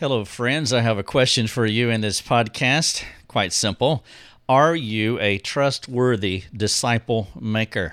Hello, 0.00 0.24
friends. 0.24 0.72
I 0.72 0.80
have 0.80 0.96
a 0.96 1.02
question 1.02 1.46
for 1.46 1.66
you 1.66 1.90
in 1.90 2.00
this 2.00 2.22
podcast. 2.22 3.04
Quite 3.28 3.52
simple. 3.52 4.02
Are 4.48 4.74
you 4.74 5.20
a 5.20 5.36
trustworthy 5.36 6.44
disciple 6.56 7.28
maker? 7.38 7.92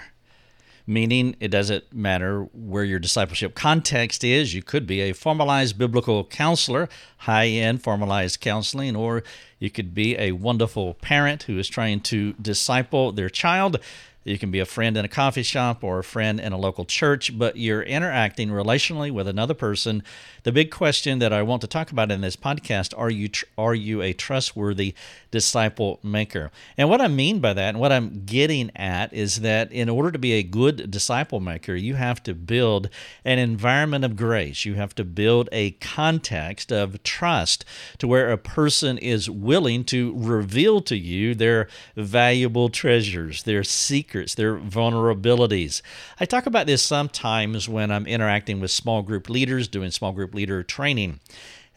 Meaning, 0.86 1.36
it 1.42 1.50
doesn't 1.50 1.92
matter 1.92 2.44
where 2.54 2.86
your 2.86 3.00
discipleship 3.00 3.56
context 3.56 4.24
is. 4.24 4.54
You 4.54 4.64
could 4.64 4.88
be 4.88 5.02
a 5.02 5.12
formalized 5.12 5.78
biblical 5.78 6.24
counselor, 6.24 6.88
high 7.18 7.48
end 7.48 7.84
formalized 7.84 8.40
counseling, 8.40 8.96
or 8.96 9.22
you 9.60 9.70
could 9.70 9.94
be 9.94 10.18
a 10.18 10.32
wonderful 10.32 10.94
parent 10.94 11.44
who 11.44 11.60
is 11.60 11.68
trying 11.68 12.00
to 12.04 12.32
disciple 12.42 13.12
their 13.12 13.28
child 13.28 13.82
you 14.28 14.38
can 14.38 14.52
be 14.52 14.60
a 14.60 14.66
friend 14.66 14.98
in 14.98 15.06
a 15.06 15.08
coffee 15.08 15.44
shop 15.44 15.84
or 15.84 16.00
a 16.00 16.04
friend 16.04 16.40
in 16.40 16.52
a 16.52 16.58
local 16.58 16.84
church, 16.84 17.38
but 17.38 17.56
you're 17.56 17.82
interacting 17.82 18.50
relationally 18.50 19.10
with 19.10 19.28
another 19.28 19.54
person. 19.54 20.04
The 20.44 20.52
big 20.52 20.70
question 20.70 21.20
that 21.20 21.32
I 21.32 21.44
want 21.44 21.62
to 21.62 21.68
talk 21.68 21.92
about 21.92 22.12
in 22.12 22.22
this 22.22 22.36
podcast 22.36 22.94
are 22.98 23.10
you 23.10 23.30
tr- 23.30 23.46
are 23.58 23.76
you 23.76 24.02
a 24.02 24.14
trustworthy 24.14 24.94
disciple 25.32 26.00
maker? 26.04 26.52
And 26.78 26.90
what 26.90 27.00
I 27.00 27.08
mean 27.08 27.40
by 27.40 27.54
that 27.54 27.70
and 27.70 27.80
what 27.80 27.92
I'm 27.92 28.26
getting 28.26 28.70
at 28.76 29.14
is 29.14 29.42
that 29.42 29.72
in 29.72 29.88
order 29.88 30.12
to 30.12 30.20
be 30.20 30.34
a 30.34 30.44
good 30.44 30.92
disciple 30.92 31.40
maker, 31.40 31.76
you 31.76 31.96
have 31.96 32.22
to 32.24 32.34
build 32.34 32.90
an 33.24 33.40
environment 33.40 34.04
of 34.04 34.16
grace. 34.18 34.66
You 34.66 34.76
have 34.76 34.94
to 34.96 35.06
build 35.06 35.48
a 35.52 35.72
context 35.72 36.72
of 36.72 37.02
trust 37.04 37.64
to 38.00 38.08
where 38.08 38.32
a 38.32 38.38
person 38.38 38.98
is 38.98 39.30
willing 39.30 39.86
to 39.86 40.14
reveal 40.18 40.82
to 40.82 40.98
you 40.98 41.34
their 41.34 41.70
valuable 41.96 42.70
treasures, 42.70 43.44
their 43.44 43.64
secrets 43.64 44.17
secrets, 44.18 44.36
their 44.36 44.58
vulnerabilities. 44.58 45.82
I 46.20 46.26
talk 46.26 46.46
about 46.46 46.68
this 46.68 46.82
sometimes 46.82 47.70
when 47.70 47.92
I'm 47.92 48.08
interacting 48.08 48.60
with 48.60 48.72
small 48.72 49.02
group 49.02 49.30
leaders, 49.30 49.68
doing 49.68 49.92
small 49.92 50.12
group 50.12 50.34
leader 50.34 50.64
training. 50.64 51.20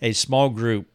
A 0.02 0.12
small 0.12 0.48
group 0.48 0.86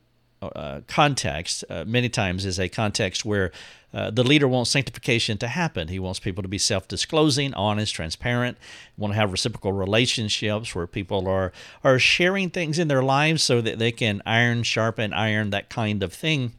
uh, 0.42 0.82
context, 0.88 1.64
uh, 1.70 1.86
many 1.86 2.10
times, 2.10 2.46
is 2.46 2.60
a 2.60 2.70
context 2.70 3.26
where 3.26 3.52
uh, 3.94 4.12
the 4.12 4.24
leader 4.24 4.48
wants 4.48 4.72
sanctification 4.72 5.38
to 5.38 5.48
happen. 5.48 5.88
He 5.88 6.00
wants 6.00 6.20
people 6.20 6.42
to 6.42 6.50
be 6.50 6.58
self 6.58 6.88
disclosing, 6.88 7.54
honest, 7.54 7.94
transparent, 7.94 8.58
want 8.98 9.14
to 9.14 9.20
have 9.20 9.32
reciprocal 9.32 9.72
relationships 9.72 10.76
where 10.76 10.88
people 10.88 11.28
are, 11.28 11.52
are 11.84 12.00
sharing 12.00 12.50
things 12.50 12.80
in 12.80 12.88
their 12.88 13.04
lives 13.04 13.44
so 13.44 13.62
that 13.62 13.80
they 13.80 13.92
can 13.92 14.22
iron, 14.26 14.64
sharpen 14.64 15.14
iron, 15.14 15.52
that 15.52 15.70
kind 15.70 16.04
of 16.04 16.12
thing. 16.12 16.54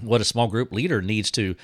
What 0.00 0.20
a 0.20 0.24
small 0.24 0.48
group 0.48 0.72
leader 0.72 1.00
needs 1.00 1.30
to 1.32 1.56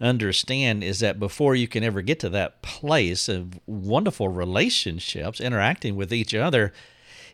understand 0.00 0.84
is 0.84 1.00
that 1.00 1.18
before 1.18 1.54
you 1.54 1.68
can 1.68 1.82
ever 1.82 2.02
get 2.02 2.20
to 2.20 2.28
that 2.30 2.62
place 2.62 3.28
of 3.28 3.58
wonderful 3.66 4.28
relationships, 4.28 5.40
interacting 5.40 5.96
with 5.96 6.12
each 6.12 6.34
other, 6.34 6.72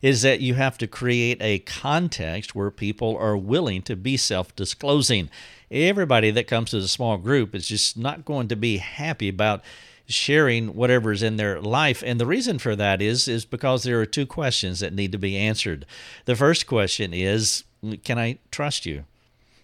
is 0.00 0.22
that 0.22 0.40
you 0.40 0.54
have 0.54 0.76
to 0.78 0.86
create 0.86 1.38
a 1.40 1.60
context 1.60 2.54
where 2.54 2.70
people 2.70 3.16
are 3.16 3.36
willing 3.36 3.82
to 3.82 3.96
be 3.96 4.16
self 4.16 4.54
disclosing. 4.56 5.30
Everybody 5.70 6.30
that 6.32 6.48
comes 6.48 6.70
to 6.70 6.80
the 6.80 6.88
small 6.88 7.16
group 7.16 7.54
is 7.54 7.68
just 7.68 7.96
not 7.96 8.24
going 8.24 8.48
to 8.48 8.56
be 8.56 8.78
happy 8.78 9.28
about 9.28 9.62
sharing 10.06 10.74
whatever's 10.74 11.22
in 11.22 11.36
their 11.36 11.60
life. 11.60 12.02
And 12.04 12.20
the 12.20 12.26
reason 12.26 12.58
for 12.58 12.76
that 12.76 13.00
is 13.00 13.28
is 13.28 13.44
because 13.44 13.84
there 13.84 14.00
are 14.00 14.06
two 14.06 14.26
questions 14.26 14.80
that 14.80 14.92
need 14.92 15.12
to 15.12 15.18
be 15.18 15.36
answered. 15.36 15.86
The 16.24 16.36
first 16.36 16.66
question 16.66 17.14
is 17.14 17.64
can 18.04 18.18
i 18.18 18.38
trust 18.50 18.86
you? 18.86 19.04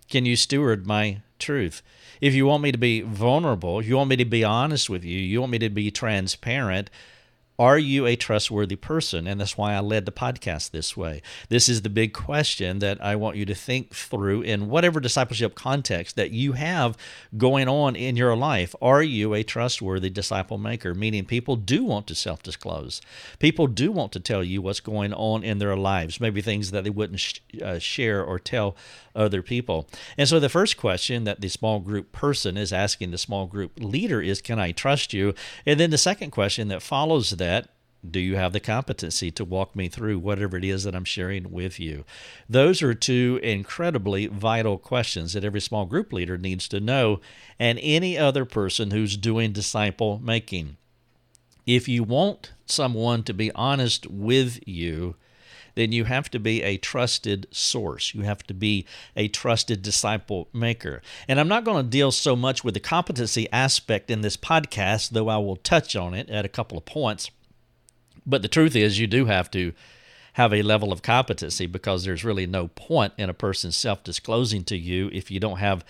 Can 0.08 0.24
you 0.24 0.36
steward 0.36 0.86
my 0.86 1.20
truth 1.38 1.82
if 2.20 2.34
you 2.34 2.46
want 2.46 2.62
me 2.62 2.72
to 2.72 2.78
be 2.78 3.00
vulnerable, 3.00 3.82
you 3.82 3.96
want 3.96 4.10
me 4.10 4.16
to 4.16 4.24
be 4.24 4.44
honest 4.44 4.90
with 4.90 5.04
you, 5.04 5.18
you 5.18 5.40
want 5.40 5.52
me 5.52 5.58
to 5.58 5.68
be 5.68 5.90
transparent, 5.90 6.90
are 7.58 7.78
you 7.78 8.06
a 8.06 8.14
trustworthy 8.14 8.76
person? 8.76 9.26
And 9.26 9.40
that's 9.40 9.58
why 9.58 9.74
I 9.74 9.80
led 9.80 10.06
the 10.06 10.12
podcast 10.12 10.70
this 10.70 10.96
way. 10.96 11.22
This 11.48 11.68
is 11.68 11.82
the 11.82 11.90
big 11.90 12.12
question 12.12 12.78
that 12.78 13.02
I 13.04 13.16
want 13.16 13.36
you 13.36 13.44
to 13.46 13.54
think 13.54 13.92
through 13.92 14.42
in 14.42 14.68
whatever 14.68 15.00
discipleship 15.00 15.56
context 15.56 16.14
that 16.14 16.30
you 16.30 16.52
have 16.52 16.96
going 17.36 17.68
on 17.68 17.96
in 17.96 18.14
your 18.14 18.36
life. 18.36 18.76
Are 18.80 19.02
you 19.02 19.34
a 19.34 19.42
trustworthy 19.42 20.08
disciple 20.08 20.56
maker? 20.56 20.94
Meaning, 20.94 21.24
people 21.24 21.56
do 21.56 21.82
want 21.82 22.06
to 22.06 22.14
self 22.14 22.44
disclose. 22.44 23.00
People 23.40 23.66
do 23.66 23.90
want 23.90 24.12
to 24.12 24.20
tell 24.20 24.44
you 24.44 24.62
what's 24.62 24.78
going 24.78 25.12
on 25.12 25.42
in 25.42 25.58
their 25.58 25.76
lives, 25.76 26.20
maybe 26.20 26.40
things 26.40 26.70
that 26.70 26.84
they 26.84 26.90
wouldn't 26.90 27.18
sh- 27.18 27.40
uh, 27.60 27.80
share 27.80 28.22
or 28.22 28.38
tell 28.38 28.76
other 29.16 29.42
people. 29.42 29.88
And 30.16 30.28
so, 30.28 30.38
the 30.38 30.48
first 30.48 30.76
question 30.76 31.24
that 31.24 31.40
the 31.40 31.48
small 31.48 31.80
group 31.80 32.12
person 32.12 32.56
is 32.56 32.72
asking 32.72 33.10
the 33.10 33.18
small 33.18 33.46
group 33.46 33.72
leader 33.80 34.22
is, 34.22 34.40
Can 34.40 34.60
I 34.60 34.70
trust 34.70 35.12
you? 35.12 35.34
And 35.66 35.80
then 35.80 35.90
the 35.90 35.98
second 35.98 36.30
question 36.30 36.68
that 36.68 36.82
follows 36.82 37.30
that 37.30 37.47
do 38.08 38.20
you 38.20 38.36
have 38.36 38.52
the 38.52 38.60
competency 38.60 39.30
to 39.32 39.44
walk 39.44 39.74
me 39.74 39.88
through 39.88 40.18
whatever 40.18 40.56
it 40.56 40.64
is 40.64 40.84
that 40.84 40.94
I'm 40.94 41.04
sharing 41.04 41.50
with 41.50 41.80
you? 41.80 42.04
Those 42.48 42.80
are 42.82 42.94
two 42.94 43.40
incredibly 43.42 44.26
vital 44.26 44.78
questions 44.78 45.32
that 45.32 45.44
every 45.44 45.60
small 45.60 45.84
group 45.84 46.12
leader 46.12 46.38
needs 46.38 46.68
to 46.68 46.80
know, 46.80 47.20
and 47.58 47.78
any 47.82 48.16
other 48.16 48.44
person 48.44 48.92
who's 48.92 49.16
doing 49.16 49.52
disciple 49.52 50.20
making. 50.22 50.76
If 51.66 51.88
you 51.88 52.02
want 52.04 52.52
someone 52.66 53.24
to 53.24 53.34
be 53.34 53.52
honest 53.52 54.06
with 54.06 54.60
you, 54.66 55.16
then 55.74 55.92
you 55.92 56.04
have 56.04 56.30
to 56.30 56.40
be 56.40 56.62
a 56.62 56.76
trusted 56.76 57.46
source. 57.50 58.14
You 58.14 58.22
have 58.22 58.42
to 58.44 58.54
be 58.54 58.86
a 59.16 59.28
trusted 59.28 59.82
disciple 59.82 60.48
maker. 60.52 61.02
And 61.28 61.38
I'm 61.38 61.46
not 61.46 61.64
going 61.64 61.84
to 61.84 61.90
deal 61.90 62.10
so 62.10 62.34
much 62.34 62.64
with 62.64 62.74
the 62.74 62.80
competency 62.80 63.48
aspect 63.52 64.10
in 64.10 64.22
this 64.22 64.36
podcast, 64.36 65.10
though 65.10 65.28
I 65.28 65.36
will 65.36 65.56
touch 65.56 65.94
on 65.94 66.14
it 66.14 66.30
at 66.30 66.44
a 66.44 66.48
couple 66.48 66.78
of 66.78 66.84
points. 66.84 67.30
But 68.28 68.42
the 68.42 68.48
truth 68.48 68.76
is, 68.76 69.00
you 69.00 69.06
do 69.06 69.24
have 69.24 69.50
to 69.52 69.72
have 70.34 70.52
a 70.52 70.62
level 70.62 70.92
of 70.92 71.02
competency 71.02 71.66
because 71.66 72.04
there's 72.04 72.24
really 72.24 72.46
no 72.46 72.68
point 72.68 73.14
in 73.16 73.30
a 73.30 73.34
person 73.34 73.72
self 73.72 74.04
disclosing 74.04 74.62
to 74.64 74.76
you 74.76 75.08
if 75.12 75.30
you 75.30 75.40
don't 75.40 75.58
have 75.58 75.84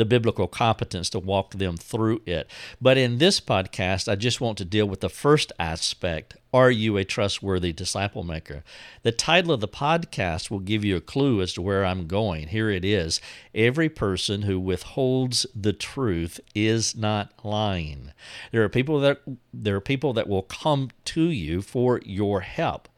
the 0.00 0.04
biblical 0.06 0.48
competence 0.48 1.10
to 1.10 1.18
walk 1.18 1.52
them 1.52 1.76
through 1.76 2.22
it. 2.24 2.50
But 2.80 2.96
in 2.96 3.18
this 3.18 3.38
podcast, 3.38 4.10
I 4.10 4.16
just 4.16 4.40
want 4.40 4.56
to 4.56 4.64
deal 4.64 4.86
with 4.86 5.00
the 5.00 5.10
first 5.10 5.52
aspect 5.58 6.38
Are 6.54 6.70
you 6.70 6.96
a 6.96 7.04
trustworthy 7.04 7.72
disciple 7.72 8.24
maker? 8.24 8.64
The 9.02 9.12
title 9.12 9.52
of 9.52 9.60
the 9.60 9.68
podcast 9.68 10.50
will 10.50 10.58
give 10.58 10.86
you 10.86 10.96
a 10.96 11.02
clue 11.02 11.42
as 11.42 11.52
to 11.52 11.62
where 11.62 11.84
I'm 11.84 12.06
going. 12.06 12.48
Here 12.48 12.70
it 12.70 12.84
is 12.84 13.20
Every 13.54 13.90
person 13.90 14.42
who 14.42 14.58
withholds 14.58 15.44
the 15.54 15.74
truth 15.74 16.40
is 16.54 16.96
not 16.96 17.32
lying. 17.44 18.12
There 18.52 18.64
are 18.64 18.70
people 18.70 19.00
that 19.00 19.20
there 19.52 19.76
are 19.76 19.82
people 19.82 20.14
that 20.14 20.28
will 20.28 20.42
come 20.42 20.88
to 21.04 21.24
you 21.24 21.60
for 21.60 22.00
your 22.06 22.40
help 22.40 22.88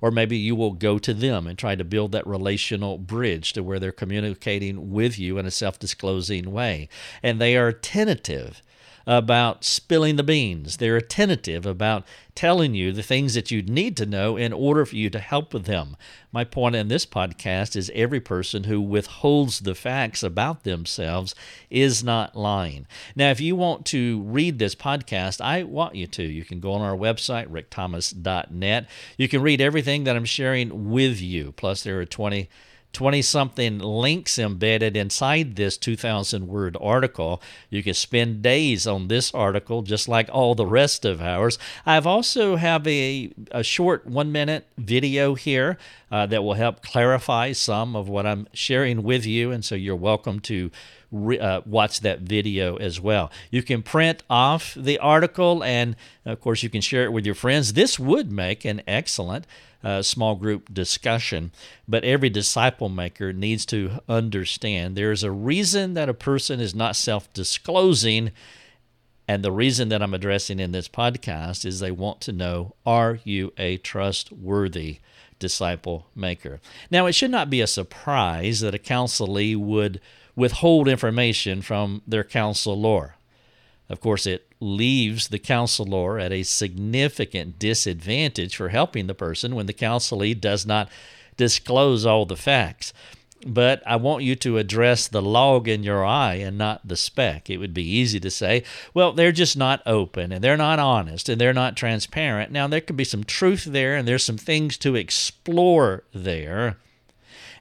or 0.00 0.10
maybe 0.10 0.36
you 0.36 0.54
will 0.54 0.72
go 0.72 0.98
to 0.98 1.14
them 1.14 1.46
and 1.46 1.58
try 1.58 1.74
to 1.74 1.84
build 1.84 2.12
that 2.12 2.26
relational 2.26 2.98
bridge 2.98 3.52
to 3.52 3.62
where 3.62 3.78
they're 3.78 3.92
communicating 3.92 4.90
with 4.90 5.18
you 5.18 5.38
in 5.38 5.46
a 5.46 5.50
self 5.50 5.78
disclosing 5.78 6.52
way. 6.52 6.88
And 7.22 7.40
they 7.40 7.56
are 7.56 7.72
tentative 7.72 8.62
about 9.06 9.64
spilling 9.64 10.16
the 10.16 10.22
beans. 10.22 10.76
They're 10.76 10.96
attentive 10.96 11.66
about 11.66 12.04
telling 12.34 12.74
you 12.74 12.92
the 12.92 13.02
things 13.02 13.34
that 13.34 13.50
you 13.50 13.62
need 13.62 13.96
to 13.96 14.06
know 14.06 14.36
in 14.36 14.52
order 14.52 14.84
for 14.86 14.96
you 14.96 15.10
to 15.10 15.18
help 15.18 15.52
with 15.52 15.66
them. 15.66 15.96
My 16.32 16.44
point 16.44 16.76
in 16.76 16.88
this 16.88 17.04
podcast 17.04 17.76
is 17.76 17.90
every 17.94 18.20
person 18.20 18.64
who 18.64 18.80
withholds 18.80 19.60
the 19.60 19.74
facts 19.74 20.22
about 20.22 20.62
themselves 20.62 21.34
is 21.68 22.04
not 22.04 22.36
lying. 22.36 22.86
Now, 23.16 23.30
if 23.30 23.40
you 23.40 23.56
want 23.56 23.84
to 23.86 24.22
read 24.22 24.58
this 24.58 24.74
podcast, 24.74 25.40
I 25.40 25.64
want 25.64 25.96
you 25.96 26.06
to. 26.06 26.22
You 26.22 26.44
can 26.44 26.60
go 26.60 26.72
on 26.72 26.82
our 26.82 26.96
website, 26.96 27.48
rickthomas.net. 27.48 28.86
You 29.18 29.28
can 29.28 29.42
read 29.42 29.60
everything 29.60 30.04
that 30.04 30.16
I'm 30.16 30.24
sharing 30.24 30.90
with 30.90 31.20
you. 31.20 31.52
Plus, 31.52 31.82
there 31.82 32.00
are 32.00 32.06
20 32.06 32.48
20 32.92 33.22
something 33.22 33.78
links 33.78 34.38
embedded 34.38 34.96
inside 34.96 35.56
this 35.56 35.76
2,000 35.76 36.48
word 36.48 36.76
article. 36.80 37.40
You 37.68 37.82
can 37.82 37.94
spend 37.94 38.42
days 38.42 38.86
on 38.86 39.08
this 39.08 39.32
article 39.32 39.82
just 39.82 40.08
like 40.08 40.28
all 40.32 40.54
the 40.54 40.66
rest 40.66 41.04
of 41.04 41.22
ours. 41.22 41.58
I've 41.86 42.06
also 42.06 42.56
have 42.56 42.86
a, 42.86 43.32
a 43.52 43.62
short 43.62 44.06
one 44.06 44.32
minute 44.32 44.66
video 44.76 45.34
here 45.34 45.78
uh, 46.10 46.26
that 46.26 46.42
will 46.42 46.54
help 46.54 46.82
clarify 46.82 47.52
some 47.52 47.94
of 47.94 48.08
what 48.08 48.26
I'm 48.26 48.48
sharing 48.52 49.02
with 49.02 49.24
you. 49.24 49.52
And 49.52 49.64
so 49.64 49.74
you're 49.74 49.96
welcome 49.96 50.40
to 50.40 50.70
uh, 51.12 51.60
watch 51.66 52.00
that 52.00 52.20
video 52.20 52.76
as 52.76 53.00
well. 53.00 53.30
You 53.50 53.62
can 53.62 53.82
print 53.82 54.22
off 54.28 54.74
the 54.74 54.98
article 54.98 55.62
and, 55.64 55.96
of 56.24 56.40
course, 56.40 56.62
you 56.62 56.70
can 56.70 56.80
share 56.80 57.04
it 57.04 57.12
with 57.12 57.26
your 57.26 57.34
friends. 57.34 57.72
This 57.72 57.98
would 57.98 58.30
make 58.30 58.64
an 58.64 58.82
excellent 58.86 59.46
uh, 59.82 60.02
small 60.02 60.34
group 60.34 60.72
discussion. 60.72 61.52
But 61.88 62.04
every 62.04 62.30
disciple 62.30 62.88
maker 62.88 63.32
needs 63.32 63.64
to 63.66 64.00
understand 64.08 64.96
there's 64.96 65.22
a 65.22 65.30
reason 65.30 65.94
that 65.94 66.08
a 66.08 66.14
person 66.14 66.60
is 66.60 66.74
not 66.74 66.96
self 66.96 67.32
disclosing. 67.32 68.32
And 69.26 69.44
the 69.44 69.52
reason 69.52 69.90
that 69.90 70.02
I'm 70.02 70.14
addressing 70.14 70.58
in 70.58 70.72
this 70.72 70.88
podcast 70.88 71.64
is 71.64 71.78
they 71.78 71.92
want 71.92 72.20
to 72.22 72.32
know 72.32 72.74
are 72.84 73.20
you 73.22 73.52
a 73.56 73.76
trustworthy 73.76 74.98
disciple 75.38 76.08
maker? 76.16 76.60
Now, 76.90 77.06
it 77.06 77.12
should 77.12 77.30
not 77.30 77.48
be 77.48 77.60
a 77.60 77.68
surprise 77.68 78.60
that 78.60 78.74
a 78.74 78.78
counselee 78.78 79.56
would 79.56 80.00
withhold 80.34 80.88
information 80.88 81.62
from 81.62 82.02
their 82.06 82.24
counselor. 82.24 83.14
Of 83.90 84.00
course, 84.00 84.24
it 84.24 84.46
leaves 84.60 85.28
the 85.28 85.40
counselor 85.40 86.20
at 86.20 86.32
a 86.32 86.44
significant 86.44 87.58
disadvantage 87.58 88.54
for 88.54 88.68
helping 88.68 89.08
the 89.08 89.14
person 89.14 89.56
when 89.56 89.66
the 89.66 89.72
counselee 89.72 90.40
does 90.40 90.64
not 90.64 90.88
disclose 91.36 92.06
all 92.06 92.24
the 92.24 92.36
facts. 92.36 92.92
But 93.44 93.82
I 93.86 93.96
want 93.96 94.22
you 94.22 94.36
to 94.36 94.58
address 94.58 95.08
the 95.08 95.22
log 95.22 95.66
in 95.66 95.82
your 95.82 96.04
eye 96.04 96.34
and 96.34 96.56
not 96.56 96.86
the 96.86 96.96
speck. 96.96 97.50
It 97.50 97.56
would 97.56 97.74
be 97.74 97.82
easy 97.82 98.20
to 98.20 98.30
say, 98.30 98.62
well, 98.94 99.12
they're 99.12 99.32
just 99.32 99.56
not 99.56 99.82
open 99.86 100.30
and 100.30 100.44
they're 100.44 100.58
not 100.58 100.78
honest 100.78 101.28
and 101.28 101.40
they're 101.40 101.54
not 101.54 101.76
transparent. 101.76 102.52
Now, 102.52 102.68
there 102.68 102.82
could 102.82 102.98
be 102.98 103.04
some 103.04 103.24
truth 103.24 103.64
there 103.64 103.96
and 103.96 104.06
there's 104.06 104.24
some 104.24 104.38
things 104.38 104.76
to 104.78 104.94
explore 104.94 106.04
there. 106.12 106.76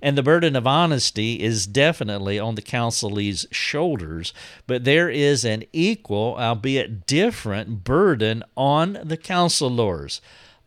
And 0.02 0.18
the 0.18 0.24
burden 0.24 0.56
of 0.56 0.66
honesty 0.66 1.42
is 1.42 1.68
definitely 1.68 2.40
on 2.40 2.56
the 2.56 2.62
counselee's 2.62 3.46
shoulders, 3.52 4.34
but 4.66 4.86
there 4.86 5.10
is 5.10 5.44
an 5.44 5.66
equal, 5.74 6.38
albeit 6.40 7.06
different, 7.06 7.84
burden 7.84 8.44
on 8.56 8.98
the 9.04 9.18
counselors. 9.18 10.22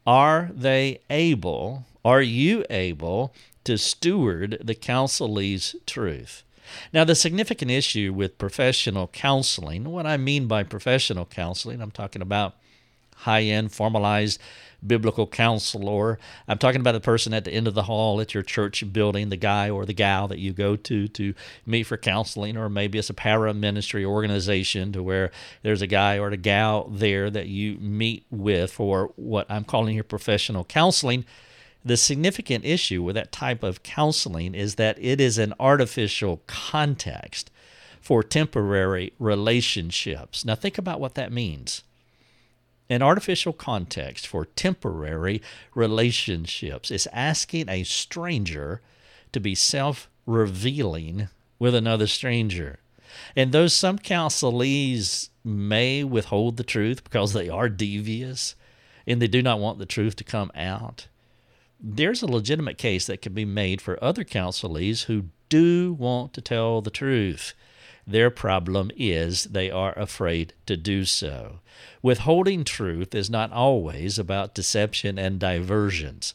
Are 0.06 0.50
they 0.52 1.00
able, 1.08 1.84
are 2.04 2.20
you 2.20 2.64
able 2.68 3.34
to 3.64 3.78
steward 3.78 4.58
the 4.62 4.74
counselee's 4.74 5.76
truth? 5.86 6.42
Now, 6.92 7.04
the 7.04 7.14
significant 7.14 7.70
issue 7.70 8.12
with 8.12 8.38
professional 8.38 9.08
counseling, 9.08 9.84
what 9.84 10.06
I 10.06 10.16
mean 10.16 10.46
by 10.46 10.62
professional 10.62 11.26
counseling, 11.26 11.80
I'm 11.80 11.90
talking 11.90 12.22
about 12.22 12.56
high 13.16 13.42
end, 13.42 13.72
formalized 13.72 14.40
biblical 14.86 15.26
counselor. 15.26 16.18
I'm 16.48 16.58
talking 16.58 16.80
about 16.80 16.92
the 16.92 17.00
person 17.00 17.32
at 17.32 17.44
the 17.44 17.52
end 17.52 17.68
of 17.68 17.74
the 17.74 17.84
hall 17.84 18.20
at 18.20 18.34
your 18.34 18.42
church 18.42 18.84
building, 18.92 19.28
the 19.28 19.36
guy 19.36 19.70
or 19.70 19.84
the 19.84 19.92
gal 19.92 20.28
that 20.28 20.38
you 20.38 20.52
go 20.52 20.76
to 20.76 21.08
to 21.08 21.34
meet 21.64 21.84
for 21.84 21.96
counseling, 21.96 22.56
or 22.56 22.68
maybe 22.68 22.98
it's 22.98 23.10
a 23.10 23.14
para 23.14 23.54
ministry 23.54 24.04
organization 24.04 24.92
to 24.92 25.02
where 25.02 25.30
there's 25.62 25.82
a 25.82 25.86
guy 25.86 26.18
or 26.18 26.28
a 26.28 26.36
gal 26.36 26.88
there 26.88 27.30
that 27.30 27.46
you 27.46 27.76
meet 27.78 28.24
with 28.30 28.72
for 28.72 29.12
what 29.16 29.46
I'm 29.50 29.64
calling 29.64 29.94
here 29.94 30.02
professional 30.02 30.64
counseling. 30.64 31.24
The 31.84 31.96
significant 31.96 32.64
issue 32.64 33.02
with 33.02 33.16
that 33.16 33.32
type 33.32 33.62
of 33.64 33.82
counseling 33.82 34.54
is 34.54 34.76
that 34.76 34.96
it 35.00 35.20
is 35.20 35.38
an 35.38 35.52
artificial 35.58 36.42
context 36.46 37.50
for 38.00 38.22
temporary 38.22 39.12
relationships. 39.18 40.44
Now, 40.44 40.54
think 40.54 40.78
about 40.78 41.00
what 41.00 41.14
that 41.14 41.32
means 41.32 41.82
an 42.92 43.02
artificial 43.02 43.52
context 43.52 44.26
for 44.26 44.44
temporary 44.44 45.42
relationships 45.74 46.90
is 46.90 47.08
asking 47.12 47.68
a 47.68 47.84
stranger 47.84 48.80
to 49.32 49.40
be 49.40 49.54
self 49.54 50.08
revealing 50.26 51.28
with 51.58 51.74
another 51.74 52.06
stranger. 52.06 52.78
And 53.36 53.52
though 53.52 53.66
some 53.66 53.98
counselees 53.98 55.28
may 55.44 56.04
withhold 56.04 56.56
the 56.56 56.64
truth 56.64 57.04
because 57.04 57.32
they 57.32 57.48
are 57.48 57.68
devious 57.68 58.54
and 59.06 59.20
they 59.20 59.26
do 59.26 59.42
not 59.42 59.60
want 59.60 59.78
the 59.78 59.86
truth 59.86 60.16
to 60.16 60.24
come 60.24 60.50
out, 60.54 61.08
there's 61.80 62.22
a 62.22 62.26
legitimate 62.26 62.78
case 62.78 63.06
that 63.06 63.22
can 63.22 63.32
be 63.32 63.44
made 63.44 63.80
for 63.80 64.02
other 64.02 64.24
counselees 64.24 65.04
who 65.04 65.24
do 65.48 65.92
want 65.92 66.32
to 66.32 66.40
tell 66.40 66.80
the 66.80 66.90
truth. 66.90 67.54
Their 68.06 68.30
problem 68.30 68.90
is 68.96 69.44
they 69.44 69.70
are 69.70 69.96
afraid 69.98 70.54
to 70.66 70.76
do 70.76 71.04
so. 71.04 71.60
Withholding 72.02 72.64
truth 72.64 73.14
is 73.14 73.30
not 73.30 73.52
always 73.52 74.18
about 74.18 74.54
deception 74.54 75.18
and 75.18 75.38
diversions. 75.38 76.34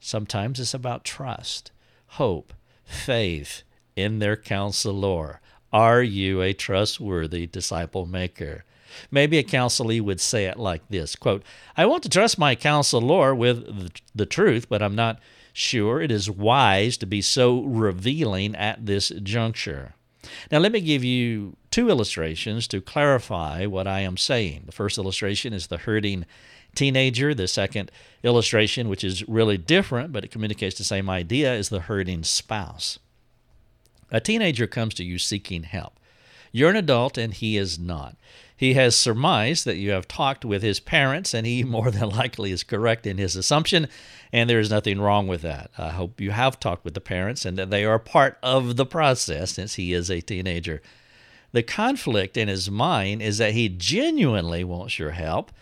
Sometimes 0.00 0.60
it's 0.60 0.74
about 0.74 1.04
trust, 1.04 1.72
hope, 2.06 2.52
faith 2.84 3.62
in 3.96 4.20
their 4.20 4.36
counselor. 4.36 5.40
Are 5.72 6.02
you 6.02 6.40
a 6.40 6.52
trustworthy 6.52 7.46
disciple 7.46 8.06
maker? 8.06 8.64
Maybe 9.10 9.38
a 9.38 9.44
counselee 9.44 10.00
would 10.00 10.20
say 10.20 10.46
it 10.46 10.58
like 10.58 10.88
this 10.88 11.16
quote, 11.16 11.42
I 11.76 11.84
want 11.86 12.04
to 12.04 12.08
trust 12.08 12.38
my 12.38 12.54
counselor 12.54 13.34
with 13.34 13.90
the 14.14 14.26
truth, 14.26 14.68
but 14.68 14.82
I'm 14.82 14.94
not 14.94 15.20
sure 15.52 16.00
it 16.00 16.12
is 16.12 16.30
wise 16.30 16.96
to 16.98 17.06
be 17.06 17.20
so 17.20 17.62
revealing 17.64 18.54
at 18.54 18.86
this 18.86 19.10
juncture. 19.22 19.94
Now, 20.50 20.58
let 20.58 20.72
me 20.72 20.80
give 20.80 21.04
you 21.04 21.56
two 21.70 21.88
illustrations 21.88 22.66
to 22.68 22.80
clarify 22.80 23.66
what 23.66 23.86
I 23.86 24.00
am 24.00 24.16
saying. 24.16 24.64
The 24.66 24.72
first 24.72 24.98
illustration 24.98 25.52
is 25.52 25.68
the 25.68 25.78
hurting 25.78 26.26
teenager. 26.74 27.34
The 27.34 27.48
second 27.48 27.90
illustration, 28.22 28.88
which 28.88 29.04
is 29.04 29.28
really 29.28 29.58
different, 29.58 30.12
but 30.12 30.24
it 30.24 30.30
communicates 30.30 30.76
the 30.76 30.84
same 30.84 31.08
idea, 31.08 31.54
is 31.54 31.68
the 31.68 31.80
hurting 31.80 32.24
spouse. 32.24 32.98
A 34.10 34.20
teenager 34.20 34.66
comes 34.66 34.94
to 34.94 35.04
you 35.04 35.18
seeking 35.18 35.64
help. 35.64 35.98
You're 36.52 36.70
an 36.70 36.76
adult 36.76 37.18
and 37.18 37.34
he 37.34 37.56
is 37.56 37.78
not. 37.78 38.16
He 38.56 38.74
has 38.74 38.96
surmised 38.96 39.64
that 39.66 39.76
you 39.76 39.92
have 39.92 40.08
talked 40.08 40.44
with 40.44 40.62
his 40.62 40.80
parents, 40.80 41.32
and 41.32 41.46
he 41.46 41.62
more 41.64 41.92
than 41.92 42.08
likely 42.08 42.50
is 42.50 42.64
correct 42.64 43.06
in 43.06 43.16
his 43.16 43.36
assumption, 43.36 43.86
and 44.32 44.50
there 44.50 44.58
is 44.58 44.68
nothing 44.70 45.00
wrong 45.00 45.28
with 45.28 45.42
that. 45.42 45.70
I 45.78 45.90
hope 45.90 46.20
you 46.20 46.32
have 46.32 46.58
talked 46.58 46.84
with 46.84 46.94
the 46.94 47.00
parents 47.00 47.44
and 47.44 47.56
that 47.56 47.70
they 47.70 47.84
are 47.84 48.00
part 48.00 48.36
of 48.42 48.76
the 48.76 48.84
process 48.84 49.52
since 49.52 49.74
he 49.74 49.92
is 49.92 50.10
a 50.10 50.20
teenager. 50.20 50.82
The 51.52 51.62
conflict 51.62 52.36
in 52.36 52.48
his 52.48 52.70
mind 52.70 53.22
is 53.22 53.38
that 53.38 53.52
he 53.52 53.68
genuinely 53.68 54.64
wants 54.64 54.98
your 54.98 55.12
help, 55.12 55.52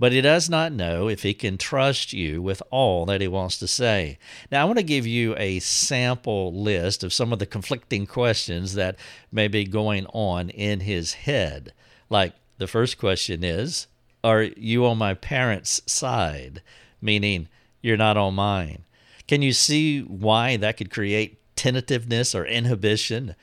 but 0.00 0.12
he 0.12 0.22
does 0.22 0.48
not 0.48 0.72
know 0.72 1.08
if 1.08 1.22
he 1.22 1.34
can 1.34 1.58
trust 1.58 2.14
you 2.14 2.40
with 2.40 2.62
all 2.70 3.04
that 3.04 3.20
he 3.20 3.28
wants 3.28 3.58
to 3.58 3.68
say. 3.68 4.18
Now, 4.50 4.62
I 4.62 4.64
want 4.64 4.78
to 4.78 4.82
give 4.82 5.06
you 5.06 5.36
a 5.36 5.60
sample 5.60 6.54
list 6.54 7.04
of 7.04 7.12
some 7.12 7.34
of 7.34 7.38
the 7.38 7.44
conflicting 7.44 8.06
questions 8.06 8.72
that 8.74 8.96
may 9.30 9.46
be 9.46 9.64
going 9.66 10.06
on 10.06 10.48
in 10.48 10.80
his 10.80 11.12
head. 11.12 11.74
Like, 12.08 12.32
the 12.56 12.66
first 12.66 12.96
question 12.96 13.44
is 13.44 13.88
Are 14.24 14.42
you 14.42 14.86
on 14.86 14.96
my 14.96 15.12
parents' 15.12 15.82
side? 15.84 16.62
Meaning, 17.02 17.48
you're 17.82 17.98
not 17.98 18.16
on 18.16 18.34
mine. 18.34 18.84
Can 19.28 19.42
you 19.42 19.52
see 19.52 20.00
why 20.00 20.56
that 20.56 20.78
could 20.78 20.90
create 20.90 21.38
tentativeness 21.56 22.34
or 22.34 22.46
inhibition 22.46 23.34